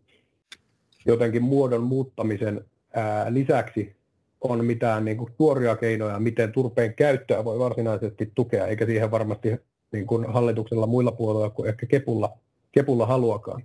jotenkin 1.07 1.42
muodon 1.42 1.83
muuttamisen 1.83 2.64
ää, 2.94 3.35
lisäksi 3.35 3.96
on 4.40 4.64
mitään 4.64 5.05
niin 5.05 5.16
kuin, 5.16 5.33
suoria 5.37 5.77
keinoja, 5.77 6.18
miten 6.18 6.53
turpeen 6.53 6.94
käyttöä 6.94 7.44
voi 7.44 7.59
varsinaisesti 7.59 8.33
tukea, 8.35 8.66
eikä 8.66 8.87
siihen 8.87 9.11
varmasti 9.11 9.48
niin 9.92 10.07
kuin 10.07 10.33
hallituksella 10.33 10.87
muilla 10.87 11.12
puolilla 11.12 11.50
kuin 11.50 11.68
ehkä 11.68 11.87
kepulla, 11.87 12.38
kepulla 12.72 13.07
haluakaan. 13.07 13.62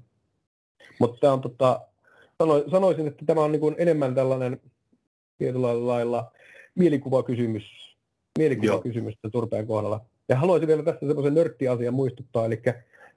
Mutta 1.00 1.20
tämä 1.20 1.34
on 1.34 1.42
tota, 1.42 1.82
sanoisin, 2.72 3.08
että 3.08 3.26
tämä 3.26 3.42
on 3.42 3.52
niin 3.52 3.60
kuin 3.60 3.76
enemmän 3.78 4.16
tällainen 4.16 4.62
tietyllä 5.38 5.88
lailla 5.88 6.32
mielikuvakysymys, 6.76 7.96
mielikuvakysymys 8.38 9.16
turpeen 9.32 9.68
kohdalla. 9.68 10.06
Ja 10.30 10.36
haluaisin 10.36 10.68
vielä 10.68 10.84
tässä 10.84 11.08
semmoisen 11.08 11.34
nörttiasian 11.34 11.94
muistuttaa, 11.94 12.46
eli 12.46 12.62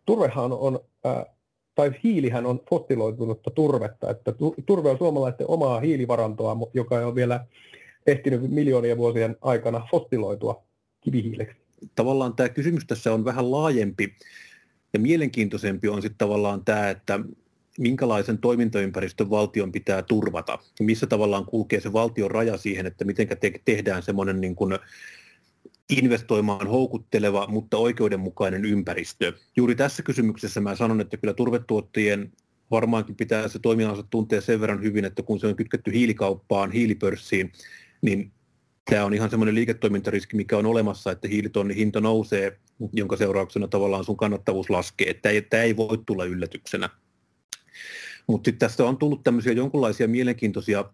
turvehan 0.06 0.52
on, 0.52 0.80
äh, 1.06 1.24
tai 1.74 1.92
hiilihän 2.04 2.46
on 2.46 2.60
fossiloitunutta 2.70 3.50
turvetta, 3.50 4.10
että 4.10 4.32
turve 4.66 4.90
on 4.90 4.98
suomalaisten 4.98 5.50
omaa 5.50 5.80
hiilivarantoa, 5.80 6.56
joka 6.74 7.06
on 7.06 7.14
vielä 7.14 7.46
ehtinyt 8.06 8.50
miljoonien 8.50 8.96
vuosien 8.98 9.36
aikana 9.40 9.86
fossiloitua 9.90 10.62
kivihiileksi. 11.00 11.56
Tavallaan 11.94 12.36
tämä 12.36 12.48
kysymys 12.48 12.86
tässä 12.86 13.14
on 13.14 13.24
vähän 13.24 13.50
laajempi 13.50 14.14
ja 14.92 14.98
mielenkiintoisempi 14.98 15.88
on 15.88 16.02
sitten 16.02 16.18
tavallaan 16.18 16.64
tämä, 16.64 16.90
että 16.90 17.20
minkälaisen 17.78 18.38
toimintaympäristön 18.38 19.30
valtion 19.30 19.72
pitää 19.72 20.02
turvata, 20.02 20.58
missä 20.80 21.06
tavallaan 21.06 21.46
kulkee 21.46 21.80
se 21.80 21.92
valtion 21.92 22.30
raja 22.30 22.56
siihen, 22.56 22.86
että 22.86 23.04
miten 23.04 23.28
te- 23.28 23.60
tehdään 23.64 24.02
semmoinen 24.02 24.40
niin 24.40 24.54
kuin 24.54 24.78
investoimaan 25.90 26.66
houkutteleva, 26.66 27.46
mutta 27.46 27.76
oikeudenmukainen 27.76 28.64
ympäristö. 28.64 29.32
Juuri 29.56 29.74
tässä 29.74 30.02
kysymyksessä 30.02 30.60
mä 30.60 30.76
sanon, 30.76 31.00
että 31.00 31.16
kyllä 31.16 31.34
turvetuottajien 31.34 32.32
varmaankin 32.70 33.16
pitää 33.16 33.48
se 33.48 33.58
toiminnansa 33.58 34.02
tuntea 34.02 34.40
sen 34.40 34.60
verran 34.60 34.82
hyvin, 34.82 35.04
että 35.04 35.22
kun 35.22 35.40
se 35.40 35.46
on 35.46 35.56
kytketty 35.56 35.92
hiilikauppaan, 35.92 36.72
hiilipörssiin, 36.72 37.52
niin 38.02 38.32
tämä 38.90 39.04
on 39.04 39.14
ihan 39.14 39.30
semmoinen 39.30 39.54
liiketoimintariski, 39.54 40.36
mikä 40.36 40.58
on 40.58 40.66
olemassa, 40.66 41.10
että 41.10 41.28
hiilitonnin 41.28 41.76
hinta 41.76 42.00
nousee, 42.00 42.58
jonka 42.92 43.16
seurauksena 43.16 43.68
tavallaan 43.68 44.04
sun 44.04 44.16
kannattavuus 44.16 44.70
laskee. 44.70 45.14
Tämä 45.14 45.32
ei, 45.32 45.42
tämä 45.42 45.62
ei 45.62 45.76
voi 45.76 45.98
tulla 46.06 46.24
yllätyksenä. 46.24 46.88
Mutta 48.26 48.48
sitten 48.48 48.68
tässä 48.68 48.84
on 48.84 48.98
tullut 48.98 49.24
tämmöisiä 49.24 49.52
jonkinlaisia 49.52 50.08
mielenkiintoisia, 50.08 50.84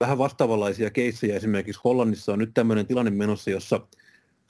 vähän 0.00 0.18
vastaavanlaisia 0.18 0.90
keissejä. 0.90 1.36
Esimerkiksi 1.36 1.80
Hollannissa 1.84 2.32
on 2.32 2.38
nyt 2.38 2.50
tämmöinen 2.54 2.86
tilanne 2.86 3.10
menossa, 3.10 3.50
jossa 3.50 3.86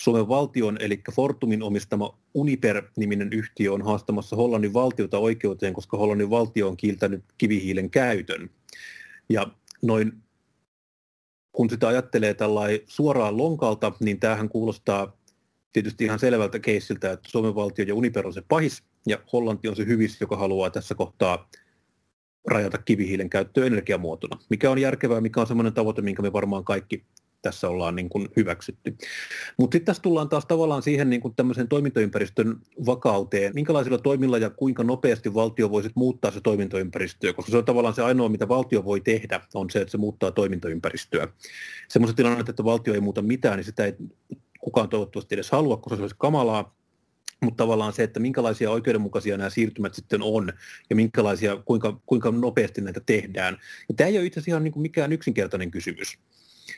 Suomen 0.00 0.28
valtion, 0.28 0.76
eli 0.80 1.02
Fortumin 1.12 1.62
omistama 1.62 2.18
Uniper-niminen 2.34 3.32
yhtiö 3.32 3.72
on 3.72 3.82
haastamassa 3.82 4.36
Hollannin 4.36 4.72
valtiota 4.72 5.18
oikeuteen, 5.18 5.72
koska 5.72 5.96
Hollannin 5.96 6.30
valtio 6.30 6.68
on 6.68 6.76
kiiltänyt 6.76 7.24
kivihiilen 7.38 7.90
käytön. 7.90 8.50
Ja 9.28 9.46
noin 9.82 10.12
kun 11.52 11.70
sitä 11.70 11.88
ajattelee 11.88 12.34
tällainen 12.34 12.80
suoraan 12.86 13.36
lonkalta, 13.36 13.92
niin 14.00 14.20
tämähän 14.20 14.48
kuulostaa 14.48 15.16
tietysti 15.72 16.04
ihan 16.04 16.18
selvältä 16.18 16.58
keissiltä, 16.58 17.12
että 17.12 17.28
Suomen 17.30 17.54
valtio 17.54 17.84
ja 17.84 17.94
Uniper 17.94 18.26
on 18.26 18.32
se 18.32 18.42
pahis, 18.48 18.82
ja 19.06 19.18
Hollanti 19.32 19.68
on 19.68 19.76
se 19.76 19.86
hyvis, 19.86 20.20
joka 20.20 20.36
haluaa 20.36 20.70
tässä 20.70 20.94
kohtaa 20.94 21.48
rajata 22.46 22.78
kivihiilen 22.78 23.30
käyttöä 23.30 23.66
energiamuotona, 23.66 24.38
mikä 24.50 24.70
on 24.70 24.78
järkevää, 24.78 25.20
mikä 25.20 25.40
on 25.40 25.46
semmoinen 25.46 25.72
tavoite, 25.72 26.02
minkä 26.02 26.22
me 26.22 26.32
varmaan 26.32 26.64
kaikki 26.64 27.04
tässä 27.42 27.68
ollaan 27.68 27.96
niin 27.96 28.08
kuin 28.08 28.28
hyväksytty. 28.36 28.96
Mutta 29.58 29.74
sitten 29.74 29.86
tässä 29.86 30.02
tullaan 30.02 30.28
taas 30.28 30.46
tavallaan 30.46 30.82
siihen 30.82 31.10
niin 31.10 31.20
kuin 31.20 31.34
tämmöisen 31.34 31.68
toimintaympäristön 31.68 32.56
vakauteen, 32.86 33.54
minkälaisilla 33.54 33.98
toimilla 33.98 34.38
ja 34.38 34.50
kuinka 34.50 34.84
nopeasti 34.84 35.34
valtio 35.34 35.70
voisi 35.70 35.90
muuttaa 35.94 36.30
se 36.30 36.40
toimintaympäristöä, 36.40 37.32
koska 37.32 37.50
se 37.50 37.58
on 37.58 37.64
tavallaan 37.64 37.94
se 37.94 38.02
ainoa, 38.02 38.28
mitä 38.28 38.48
valtio 38.48 38.84
voi 38.84 39.00
tehdä, 39.00 39.40
on 39.54 39.70
se, 39.70 39.80
että 39.80 39.92
se 39.92 39.98
muuttaa 39.98 40.30
toimintaympäristöä. 40.30 41.28
Semmoisen 41.88 42.16
tilanne, 42.16 42.44
että 42.48 42.64
valtio 42.64 42.94
ei 42.94 43.00
muuta 43.00 43.22
mitään, 43.22 43.56
niin 43.56 43.64
sitä 43.64 43.84
ei 43.84 43.94
kukaan 44.60 44.88
toivottavasti 44.88 45.34
edes 45.34 45.50
halua, 45.50 45.76
koska 45.76 45.96
se 45.96 46.02
olisi 46.02 46.16
kamalaa, 46.18 46.79
mutta 47.40 47.64
tavallaan 47.64 47.92
se, 47.92 48.02
että 48.02 48.20
minkälaisia 48.20 48.70
oikeudenmukaisia 48.70 49.36
nämä 49.36 49.50
siirtymät 49.50 49.94
sitten 49.94 50.22
on 50.22 50.52
ja 50.90 50.96
minkälaisia, 50.96 51.56
kuinka, 51.56 52.00
kuinka 52.06 52.30
nopeasti 52.30 52.80
näitä 52.80 53.00
tehdään. 53.06 53.58
Ja 53.88 53.94
tämä 53.94 54.08
ei 54.08 54.18
ole 54.18 54.26
itse 54.26 54.40
asiassa 54.40 54.50
ihan 54.50 54.64
niin 54.64 54.72
kuin 54.72 54.82
mikään 54.82 55.12
yksinkertainen 55.12 55.70
kysymys. 55.70 56.18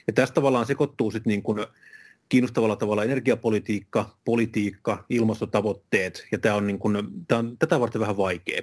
Ja 0.06 0.12
tästä 0.12 0.34
tavallaan 0.34 0.66
sekoittuu 0.66 1.10
sitten 1.10 1.30
niin 1.30 1.42
kuin 1.42 1.66
kiinnostavalla 2.32 2.76
tavalla 2.76 3.04
energiapolitiikka, 3.04 4.16
politiikka, 4.24 5.04
ilmastotavoitteet, 5.08 6.26
ja 6.32 6.38
tämä 6.38 6.54
on, 6.54 6.66
niin 6.66 6.78
kuin, 6.78 6.96
tämä 7.28 7.38
on 7.38 7.58
tätä 7.58 7.80
varten 7.80 8.00
vähän 8.00 8.16
vaikea. 8.16 8.62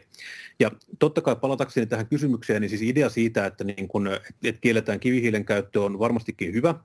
Ja 0.60 0.72
totta 1.00 1.22
kai 1.22 1.36
palatakseni 1.36 1.86
tähän 1.86 2.08
kysymykseen, 2.08 2.62
niin 2.62 2.70
siis 2.70 2.82
idea 2.82 3.10
siitä, 3.10 3.46
että, 3.46 3.64
niin 3.64 3.88
kuin, 3.88 4.08
että 4.44 4.62
kielletään 4.62 5.00
kivihiilen 5.00 5.46
käyttö 5.46 5.82
on 5.82 6.00
varmastikin 6.00 6.54
hyvä, 6.54 6.76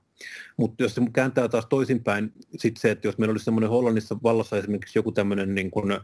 mutta 0.57 0.83
jos 0.83 0.95
se 0.95 1.01
kääntää 1.13 1.47
taas 1.47 1.65
toisinpäin, 1.65 2.31
sitten 2.57 2.81
se, 2.81 2.91
että 2.91 3.07
jos 3.07 3.17
meillä 3.17 3.31
olisi 3.31 3.45
semmoinen 3.45 3.69
Hollannissa 3.69 4.17
vallassa 4.23 4.57
esimerkiksi 4.57 4.99
joku 4.99 5.11
tämmöinen 5.11 5.55
niin 5.55 5.71
kuin, 5.71 5.99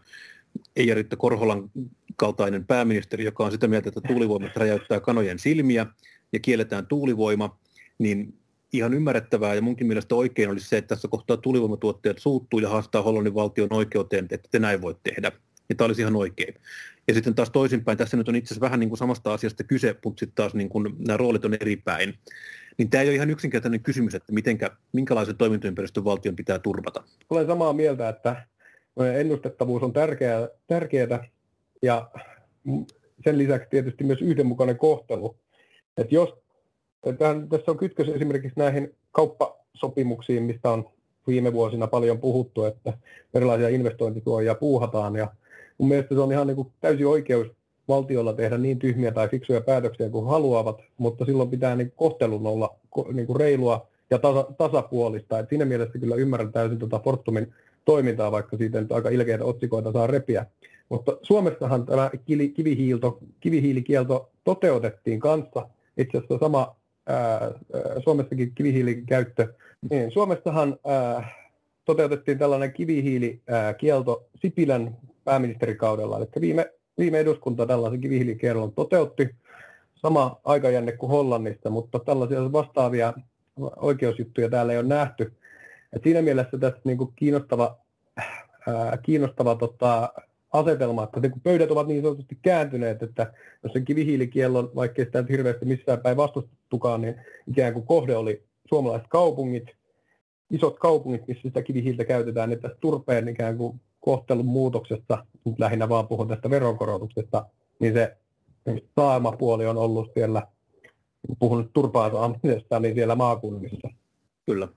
Eija 0.75 0.95
Ritta 0.95 1.15
Korholan 1.15 1.71
kaltainen 2.15 2.65
pääministeri, 2.65 3.23
joka 3.25 3.45
on 3.45 3.51
sitä 3.51 3.67
mieltä, 3.67 3.89
että 3.89 4.01
tuulivoimat 4.07 4.55
räjäyttää 4.55 4.99
kanojen 4.99 5.39
silmiä 5.39 5.85
ja 6.33 6.39
kielletään 6.39 6.87
tuulivoima, 6.87 7.57
niin 7.99 8.40
ihan 8.73 8.93
ymmärrettävää 8.93 9.55
ja 9.55 9.61
munkin 9.61 9.87
mielestä 9.87 10.15
oikein 10.15 10.49
olisi 10.49 10.69
se, 10.69 10.77
että 10.77 10.95
tässä 10.95 11.07
kohtaa 11.07 11.37
tulivoimatuottajat 11.37 12.17
suuttuu 12.17 12.59
ja 12.59 12.69
haastaa 12.69 13.01
Hollannin 13.01 13.35
valtion 13.35 13.73
oikeuteen, 13.73 14.27
että 14.31 14.49
te 14.51 14.59
näin 14.59 14.81
voi 14.81 14.95
tehdä. 15.03 15.31
Ja 15.69 15.75
tämä 15.75 15.85
olisi 15.85 16.01
ihan 16.01 16.15
oikein. 16.15 16.53
Ja 17.07 17.13
sitten 17.13 17.35
taas 17.35 17.49
toisinpäin, 17.49 17.97
tässä 17.97 18.17
nyt 18.17 18.29
on 18.29 18.35
itse 18.35 18.47
asiassa 18.53 18.61
vähän 18.61 18.79
niin 18.79 18.89
kuin 18.89 18.97
samasta 18.97 19.33
asiasta 19.33 19.63
kyse, 19.63 19.95
mutta 20.05 20.19
sitten 20.19 20.35
taas 20.35 20.53
niin 20.53 20.69
kuin 20.69 20.95
nämä 20.99 21.17
roolit 21.17 21.45
on 21.45 21.53
eri 21.53 21.75
päin. 21.75 22.13
Niin 22.77 22.89
tämä 22.89 23.01
ei 23.01 23.09
ole 23.09 23.15
ihan 23.15 23.29
yksinkertainen 23.29 23.83
kysymys, 23.83 24.15
että 24.15 24.33
mitenkä, 24.33 24.71
minkälaisen 24.93 25.37
toimintaympäristön 25.37 26.03
valtion 26.03 26.35
pitää 26.35 26.59
turvata. 26.59 27.03
Olen 27.29 27.47
samaa 27.47 27.73
mieltä, 27.73 28.09
että 28.09 28.45
ennustettavuus 29.15 29.83
on 29.83 29.93
tärkeää, 29.93 30.49
tärkeää 30.67 31.27
ja 31.81 32.11
sen 33.23 33.37
lisäksi 33.37 33.69
tietysti 33.69 34.03
myös 34.03 34.21
yhdenmukainen 34.21 34.77
kohtelu. 34.77 35.37
Että 35.97 36.15
jos 36.15 36.40
Tähän, 37.17 37.49
tässä 37.49 37.71
on 37.71 37.77
kytkös 37.77 38.09
esimerkiksi 38.09 38.59
näihin 38.59 38.95
kauppasopimuksiin, 39.11 40.43
mistä 40.43 40.69
on 40.69 40.89
viime 41.27 41.53
vuosina 41.53 41.87
paljon 41.87 42.19
puhuttu, 42.19 42.63
että 42.65 42.93
erilaisia 43.33 43.69
investointituojia 43.69 44.55
puuhataan. 44.55 45.15
Ja 45.15 45.27
mun 45.77 45.89
mielestä 45.89 46.15
se 46.15 46.21
on 46.21 46.31
ihan 46.31 46.47
niin 46.47 46.55
kuin 46.55 46.71
täysin 46.81 47.07
oikeus 47.07 47.47
valtiolla 47.87 48.33
tehdä 48.33 48.57
niin 48.57 48.79
tyhmiä 48.79 49.11
tai 49.11 49.29
fiksuja 49.29 49.61
päätöksiä 49.61 50.09
kuin 50.09 50.27
haluavat, 50.27 50.81
mutta 50.97 51.25
silloin 51.25 51.49
pitää 51.49 51.75
niin 51.75 51.91
kohtelun 51.95 52.47
olla 52.47 52.75
niin 53.13 53.27
kuin 53.27 53.39
reilua 53.39 53.87
ja 54.09 54.19
tasa, 54.19 54.47
tasapuolista. 54.57 55.39
Et 55.39 55.49
siinä 55.49 55.65
mielessä 55.65 55.99
kyllä 55.99 56.15
ymmärrän 56.15 56.51
täysin 56.51 56.79
tuota 56.79 56.99
Fortumin 56.99 57.53
toimintaa, 57.85 58.31
vaikka 58.31 58.57
siitä 58.57 58.81
nyt 58.81 58.91
aika 58.91 59.09
ilkeitä 59.09 59.45
otsikoita 59.45 59.91
saa 59.91 60.07
repiä. 60.07 60.45
Mutta 60.89 61.17
Suomessahan 61.21 61.85
tämä 61.85 62.11
kivihiilto, 62.53 63.19
kivihiilikielto 63.39 64.29
toteutettiin 64.43 65.19
kanssa. 65.19 65.69
Itse 65.97 66.17
asiassa 66.17 66.37
sama 66.39 66.75
Suomessakin 68.03 68.51
kivihiilin 68.55 69.05
käyttö. 69.05 69.53
Niin, 69.89 70.11
Suomessahan 70.11 70.77
ää, 70.85 71.29
toteutettiin 71.85 72.37
tällainen 72.37 72.73
kivihiilikielto 72.73 74.25
Sipilän 74.41 74.97
pääministerikaudella, 75.23 76.17
eli 76.17 76.27
viime, 76.41 76.71
viime 76.97 77.19
eduskunta 77.19 77.65
tällaisen 77.65 78.01
kivihiilikielon 78.01 78.73
toteutti, 78.73 79.29
sama 79.95 80.39
aikajänne 80.43 80.91
kuin 80.91 81.09
Hollannissa, 81.09 81.69
mutta 81.69 81.99
tällaisia 81.99 82.51
vastaavia 82.51 83.13
oikeusjuttuja 83.75 84.49
täällä 84.49 84.73
ei 84.73 84.79
ole 84.79 84.87
nähty. 84.87 85.33
Et 85.93 86.03
siinä 86.03 86.21
mielessä 86.21 86.57
tässä 86.57 86.81
niin 86.83 86.97
kuin 86.97 87.13
kiinnostava, 87.15 87.77
ää, 88.67 88.97
kiinnostava 89.03 89.55
tota, 89.55 90.13
asetelma, 90.51 91.03
että 91.03 91.29
kun 91.29 91.41
pöydät 91.41 91.71
ovat 91.71 91.87
niin 91.87 92.01
sanotusti 92.01 92.39
kääntyneet, 92.41 93.03
että 93.03 93.33
jos 93.63 93.73
sen 93.73 93.85
kivihiilikiellon, 93.85 94.71
vaikkei 94.75 95.05
sitä 95.05 95.23
hirveästi 95.29 95.65
missään 95.65 96.01
päin 96.01 96.17
vastustettukaan, 96.17 97.01
niin 97.01 97.15
ikään 97.47 97.73
kuin 97.73 97.85
kohde 97.85 98.15
oli 98.15 98.43
suomalaiset 98.69 99.07
kaupungit, 99.09 99.67
isot 100.49 100.79
kaupungit, 100.79 101.27
missä 101.27 101.41
sitä 101.41 101.61
kivihiiltä 101.61 102.05
käytetään, 102.05 102.51
että 102.51 102.69
turpeen 102.79 103.27
ikään 103.27 103.57
kuin 103.57 103.81
kohtelun 103.99 104.45
muutoksesta, 104.45 105.25
nyt 105.45 105.59
lähinnä 105.59 105.89
vaan 105.89 106.07
puhun 106.07 106.27
tästä 106.27 106.49
veronkorotuksesta, 106.49 107.45
niin 107.79 107.93
se 107.93 108.17
saamapuoli 108.95 109.65
on 109.65 109.77
ollut 109.77 110.11
siellä, 110.13 110.47
puhun 111.39 111.61
nyt 111.61 111.73
turpaa 111.73 112.11
saamisesta, 112.11 112.79
niin 112.79 112.95
siellä 112.95 113.15
maakunnissa. 113.15 113.89
Kyllä. 114.45 114.67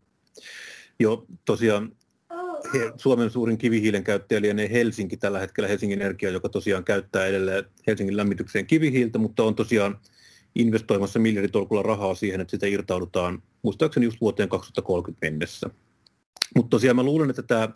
Joo, 1.01 1.25
tosiaan 1.45 1.93
Suomen 2.97 3.31
suurin 3.31 3.59
kivihiilen 3.59 4.05
käyttäjä 4.05 4.41
lienee 4.41 4.71
Helsinki 4.73 5.17
tällä 5.17 5.39
hetkellä, 5.39 5.69
Helsingin 5.69 6.01
Energia, 6.01 6.31
joka 6.31 6.49
tosiaan 6.49 6.85
käyttää 6.85 7.27
edelleen 7.27 7.65
Helsingin 7.87 8.17
lämmitykseen 8.17 8.67
kivihiiltä, 8.67 9.19
mutta 9.19 9.43
on 9.43 9.55
tosiaan 9.55 9.99
investoimassa 10.55 11.19
miljarditolkulla 11.19 11.83
rahaa 11.83 12.15
siihen, 12.15 12.41
että 12.41 12.51
sitä 12.51 12.67
irtaudutaan 12.67 13.43
muistaakseni 13.63 14.07
just 14.07 14.21
vuoteen 14.21 14.49
2030 14.49 15.27
mennessä. 15.27 15.71
Mutta 16.57 16.71
tosiaan 16.71 16.97
mä 16.97 17.03
luulen, 17.03 17.31
että 17.31 17.43
tämä 17.43 17.69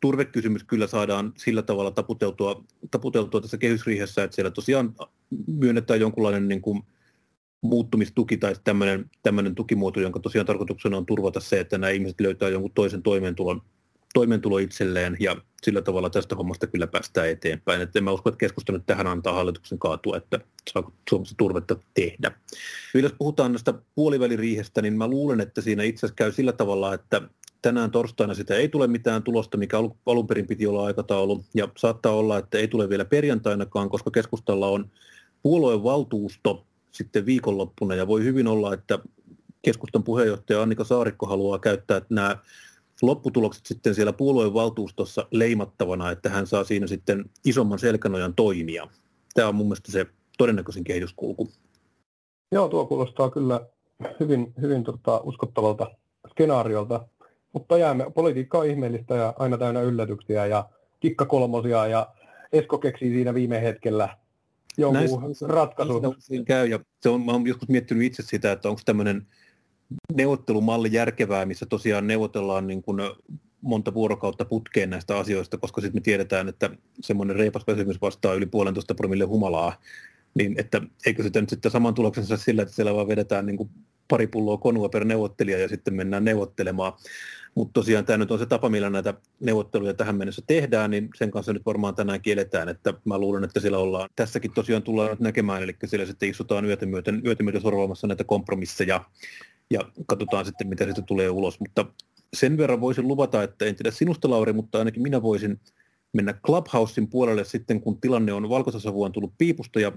turvekysymys 0.00 0.64
kyllä 0.64 0.86
saadaan 0.86 1.32
sillä 1.36 1.62
tavalla 1.62 1.90
taputeltua, 1.90 2.64
taputeltua 2.90 3.40
tässä 3.40 3.58
kehysriihessä, 3.58 4.24
että 4.24 4.34
siellä 4.34 4.50
tosiaan 4.50 4.94
myönnetään 5.46 6.00
jonkunlainen 6.00 6.48
niin 6.48 6.60
kuin 6.60 6.82
muuttumistuki 7.60 8.36
tai 8.36 8.54
tämmöinen, 8.64 9.10
tämmöinen 9.22 9.54
tukimuoto, 9.54 10.00
jonka 10.00 10.20
tosiaan 10.20 10.46
tarkoituksena 10.46 10.96
on 10.96 11.06
turvata 11.06 11.40
se, 11.40 11.60
että 11.60 11.78
nämä 11.78 11.90
ihmiset 11.90 12.20
löytää 12.20 12.48
jonkun 12.48 12.70
toisen 12.74 13.02
toimeentulon 13.02 13.62
toimeentulo 14.14 14.58
itselleen 14.58 15.16
ja 15.20 15.36
sillä 15.62 15.82
tavalla 15.82 16.10
tästä 16.10 16.36
hommasta 16.36 16.66
kyllä 16.66 16.86
päästään 16.86 17.28
eteenpäin. 17.28 17.80
Et 17.80 17.96
en 17.96 18.04
mä 18.04 18.12
usko, 18.12 18.28
että 18.28 18.38
keskusta 18.38 18.72
nyt 18.72 18.86
tähän 18.86 19.06
antaa 19.06 19.34
hallituksen 19.34 19.78
kaatua, 19.78 20.16
että 20.16 20.40
saako 20.72 20.92
Suomessa 21.10 21.34
turvetta 21.38 21.76
tehdä. 21.94 22.32
Jos 22.94 23.14
puhutaan 23.18 23.52
näistä 23.52 23.74
puoliväliriihestä, 23.94 24.82
niin 24.82 24.98
mä 24.98 25.08
luulen, 25.08 25.40
että 25.40 25.60
siinä 25.60 25.82
itse 25.82 26.06
asiassa 26.06 26.16
käy 26.16 26.32
sillä 26.32 26.52
tavalla, 26.52 26.94
että 26.94 27.22
tänään 27.62 27.90
torstaina 27.90 28.34
sitä 28.34 28.54
ei 28.54 28.68
tule 28.68 28.86
mitään 28.86 29.22
tulosta, 29.22 29.56
mikä 29.56 29.76
alun 30.06 30.26
perin 30.26 30.46
piti 30.46 30.66
olla 30.66 30.86
aikataulu, 30.86 31.44
ja 31.54 31.68
saattaa 31.76 32.12
olla, 32.12 32.38
että 32.38 32.58
ei 32.58 32.68
tule 32.68 32.88
vielä 32.88 33.04
perjantainakaan, 33.04 33.88
koska 33.88 34.10
keskustalla 34.10 34.68
on 34.68 34.90
puolueen 35.42 35.82
valtuusto 35.82 36.66
sitten 36.92 37.26
viikonloppuna, 37.26 37.94
ja 37.94 38.06
voi 38.06 38.24
hyvin 38.24 38.46
olla, 38.46 38.74
että 38.74 38.98
keskustan 39.62 40.02
puheenjohtaja 40.02 40.62
Annika 40.62 40.84
Saarikko 40.84 41.26
haluaa 41.26 41.58
käyttää 41.58 42.02
nämä 42.10 42.36
lopputulokset 43.06 43.66
sitten 43.66 43.94
siellä 43.94 44.12
puolueen 44.12 44.54
valtuustossa 44.54 45.26
leimattavana, 45.30 46.10
että 46.10 46.30
hän 46.30 46.46
saa 46.46 46.64
siinä 46.64 46.86
sitten 46.86 47.24
isomman 47.44 47.78
selkänojan 47.78 48.34
toimia. 48.34 48.88
Tämä 49.34 49.48
on 49.48 49.54
mun 49.54 49.66
mielestä 49.66 49.92
se 49.92 50.06
todennäköisin 50.38 50.84
kehityskulku. 50.84 51.50
Joo, 52.52 52.68
tuo 52.68 52.86
kuulostaa 52.86 53.30
kyllä 53.30 53.60
hyvin, 54.20 54.54
hyvin 54.60 54.84
tota, 54.84 55.20
uskottavalta 55.24 55.90
skenaariolta, 56.30 57.08
mutta 57.52 57.78
jäämme, 57.78 58.10
politiikka 58.14 58.58
on 58.58 58.66
ihmeellistä 58.66 59.14
ja 59.14 59.34
aina 59.38 59.58
täynnä 59.58 59.80
yllätyksiä 59.80 60.46
ja 60.46 60.68
kikkakolmosia 61.00 61.86
ja 61.86 62.08
Esko 62.52 62.78
keksii 62.78 63.10
siinä 63.10 63.34
viime 63.34 63.62
hetkellä 63.62 64.16
jonkun 64.76 65.22
ratkaisun. 65.42 66.16
käy 66.46 66.66
ja 66.66 66.80
se 67.00 67.08
on, 67.08 67.24
mä 67.24 67.32
olen 67.32 67.46
joskus 67.46 67.68
miettinyt 67.68 68.02
itse 68.02 68.22
sitä, 68.22 68.52
että 68.52 68.68
onko 68.68 68.80
tämmöinen 68.84 69.26
neuvottelumalli 70.14 70.88
järkevää, 70.92 71.46
missä 71.46 71.66
tosiaan 71.66 72.06
neuvotellaan 72.06 72.66
niin 72.66 72.82
kuin 72.82 72.98
monta 73.60 73.94
vuorokautta 73.94 74.44
putkeen 74.44 74.90
näistä 74.90 75.18
asioista, 75.18 75.58
koska 75.58 75.80
sitten 75.80 76.00
me 76.00 76.02
tiedetään, 76.02 76.48
että 76.48 76.70
semmoinen 77.00 77.36
reipas 77.36 77.66
väsymys 77.66 78.00
vastaa 78.00 78.34
yli 78.34 78.46
puolentoista 78.46 78.94
promille 78.94 79.24
humalaa, 79.24 79.80
niin 80.34 80.54
että 80.58 80.82
eikö 81.06 81.22
sitä 81.22 81.40
nyt 81.40 81.50
sitten 81.50 81.70
saman 81.70 81.94
tuloksen 81.94 82.26
saa 82.26 82.36
sillä, 82.36 82.62
että 82.62 82.74
siellä 82.74 82.94
vaan 82.94 83.08
vedetään 83.08 83.46
niin 83.46 83.56
kuin 83.56 83.70
pari 84.08 84.26
pulloa 84.26 84.58
konua 84.58 84.88
per 84.88 85.04
neuvottelija 85.04 85.58
ja 85.58 85.68
sitten 85.68 85.94
mennään 85.94 86.24
neuvottelemaan. 86.24 86.92
Mutta 87.54 87.72
tosiaan 87.72 88.04
tämä 88.04 88.16
nyt 88.16 88.30
on 88.30 88.38
se 88.38 88.46
tapa, 88.46 88.68
millä 88.68 88.90
näitä 88.90 89.14
neuvotteluja 89.40 89.94
tähän 89.94 90.16
mennessä 90.16 90.42
tehdään, 90.46 90.90
niin 90.90 91.08
sen 91.14 91.30
kanssa 91.30 91.52
nyt 91.52 91.66
varmaan 91.66 91.94
tänään 91.94 92.20
kielletään, 92.20 92.68
että 92.68 92.94
mä 93.04 93.18
luulen, 93.18 93.44
että 93.44 93.60
siellä 93.60 93.78
ollaan, 93.78 94.08
tässäkin 94.16 94.50
tosiaan 94.50 94.82
tullaan 94.82 95.10
nyt 95.10 95.20
näkemään, 95.20 95.62
eli 95.62 95.76
siellä 95.84 96.06
sitten 96.06 96.28
istutaan 96.28 96.64
yötä 96.64 96.86
myöten, 96.86 97.22
yötä 97.26 97.42
myöten 97.42 97.62
sorvaamassa 97.62 98.06
näitä 98.06 98.24
kompromisseja 98.24 99.04
ja 99.70 99.80
katsotaan 100.06 100.44
sitten, 100.44 100.68
mitä 100.68 100.84
siitä 100.84 101.02
tulee 101.02 101.30
ulos. 101.30 101.60
Mutta 101.60 101.86
sen 102.36 102.58
verran 102.58 102.80
voisin 102.80 103.08
luvata, 103.08 103.42
että 103.42 103.64
en 103.64 103.76
tiedä 103.76 103.90
sinusta 103.90 104.30
Lauri, 104.30 104.52
mutta 104.52 104.78
ainakin 104.78 105.02
minä 105.02 105.22
voisin 105.22 105.60
mennä 106.12 106.32
Clubhousein 106.32 107.10
puolelle 107.10 107.44
sitten, 107.44 107.80
kun 107.80 108.00
tilanne 108.00 108.32
on 108.32 108.48
valkoisasavua 108.48 109.06
on 109.06 109.12
tullut 109.12 109.34
piipusta 109.38 109.80
ja 109.80 109.92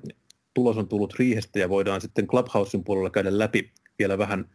tulos 0.54 0.78
on 0.78 0.88
tullut 0.88 1.14
riihestä 1.20 1.60
ja 1.60 1.70
voidaan 1.70 2.02
sitten 2.02 2.28
Clubhousein 2.28 2.84
puolella 2.84 3.10
käydä 3.10 3.38
läpi 3.38 3.72
vielä 4.00 4.18
vähän 4.18 4.50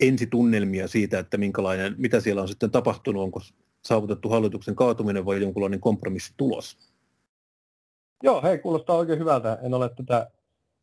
ensitunnelmia 0.00 0.88
siitä, 0.88 1.18
että 1.18 1.36
minkälainen, 1.36 1.94
mitä 1.98 2.20
siellä 2.20 2.42
on 2.42 2.48
sitten 2.48 2.70
tapahtunut, 2.70 3.22
onko 3.22 3.40
saavutettu 3.84 4.28
hallituksen 4.28 4.76
kaatuminen 4.76 5.24
vai 5.24 5.42
jonkunlainen 5.42 5.80
kompromissitulos. 5.80 6.78
Joo, 8.22 8.42
hei, 8.42 8.58
kuulostaa 8.58 8.96
oikein 8.96 9.18
hyvältä. 9.18 9.58
En 9.62 9.74
ole 9.74 9.88
tätä 9.88 10.30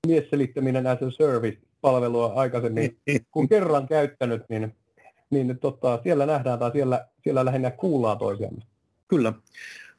miesselittäminen 0.08 0.88
as 0.88 0.98
a 1.02 1.12
service-palvelua 1.12 2.34
aikaisemmin, 2.36 2.98
kun 3.32 3.50
kerran 3.50 3.88
käyttänyt, 3.88 4.42
niin, 4.50 4.76
niin 5.30 5.60
tota, 5.60 6.00
siellä 6.04 6.26
nähdään 6.26 6.60
tai 6.60 6.72
siellä, 6.72 7.08
siellä 7.24 7.46
lähinnä 7.46 7.72
kuullaan 7.72 8.18
toisiamme. 8.18 8.62
Kyllä. 9.08 9.34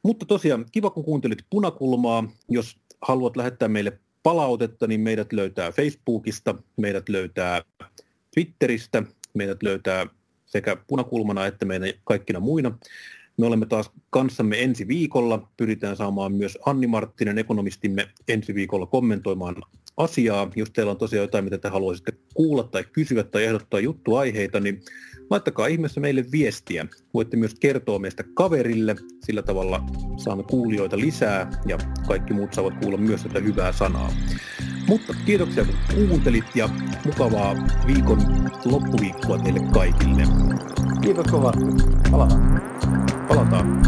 Mutta 0.03 0.25
tosiaan, 0.25 0.65
kiva 0.71 0.89
kun 0.89 1.03
kuuntelit 1.03 1.45
Punakulmaa. 1.49 2.23
Jos 2.49 2.77
haluat 3.01 3.37
lähettää 3.37 3.67
meille 3.67 3.99
palautetta, 4.23 4.87
niin 4.87 5.01
meidät 5.01 5.33
löytää 5.33 5.71
Facebookista, 5.71 6.55
meidät 6.77 7.09
löytää 7.09 7.61
Twitteristä, 8.33 9.03
meidät 9.33 9.63
löytää 9.63 10.07
sekä 10.45 10.77
punakulmana 10.87 11.45
että 11.45 11.65
meidän 11.65 11.89
kaikkina 12.03 12.39
muina. 12.39 12.77
Me 13.37 13.45
olemme 13.45 13.65
taas 13.65 13.91
kanssamme 14.09 14.63
ensi 14.63 14.87
viikolla. 14.87 15.47
Pyritään 15.57 15.97
saamaan 15.97 16.33
myös 16.33 16.57
Anni 16.65 16.87
Marttinen, 16.87 17.37
ekonomistimme, 17.37 18.07
ensi 18.27 18.55
viikolla 18.55 18.85
kommentoimaan 18.85 19.55
asiaa. 19.97 20.51
Jos 20.55 20.71
teillä 20.71 20.91
on 20.91 20.97
tosiaan 20.97 21.23
jotain, 21.23 21.43
mitä 21.43 21.57
te 21.57 21.69
haluaisitte 21.69 22.13
kuulla 22.33 22.63
tai 22.63 22.83
kysyä 22.91 23.23
tai 23.23 23.43
ehdottaa 23.43 23.79
juttuaiheita, 23.79 24.59
niin 24.59 24.81
laittakaa 25.29 25.67
ihmeessä 25.67 26.01
meille 26.01 26.25
viestiä. 26.31 26.85
Voitte 27.13 27.37
myös 27.37 27.55
kertoa 27.59 27.99
meistä 27.99 28.23
kaverille, 28.33 28.95
sillä 29.25 29.41
tavalla 29.41 29.83
saamme 30.17 30.43
kuulijoita 30.43 30.97
lisää 30.97 31.61
ja 31.65 31.77
kaikki 32.07 32.33
muut 32.33 32.53
saavat 32.53 32.73
kuulla 32.81 32.97
myös 32.97 33.23
tätä 33.23 33.39
hyvää 33.39 33.71
sanaa. 33.71 34.13
Mutta 34.87 35.13
kiitoksia 35.25 35.65
kun 35.65 35.75
kuuntelit 35.95 36.55
ja 36.55 36.69
mukavaa 37.05 37.55
viikon 37.87 38.19
loppuviikkoa 38.65 39.37
teille 39.37 39.59
kaikille. 39.73 40.23
Kiitos 41.01 41.27
kovasti. 41.31 41.63
Palataan. 42.11 42.61
Palataan. 43.27 43.81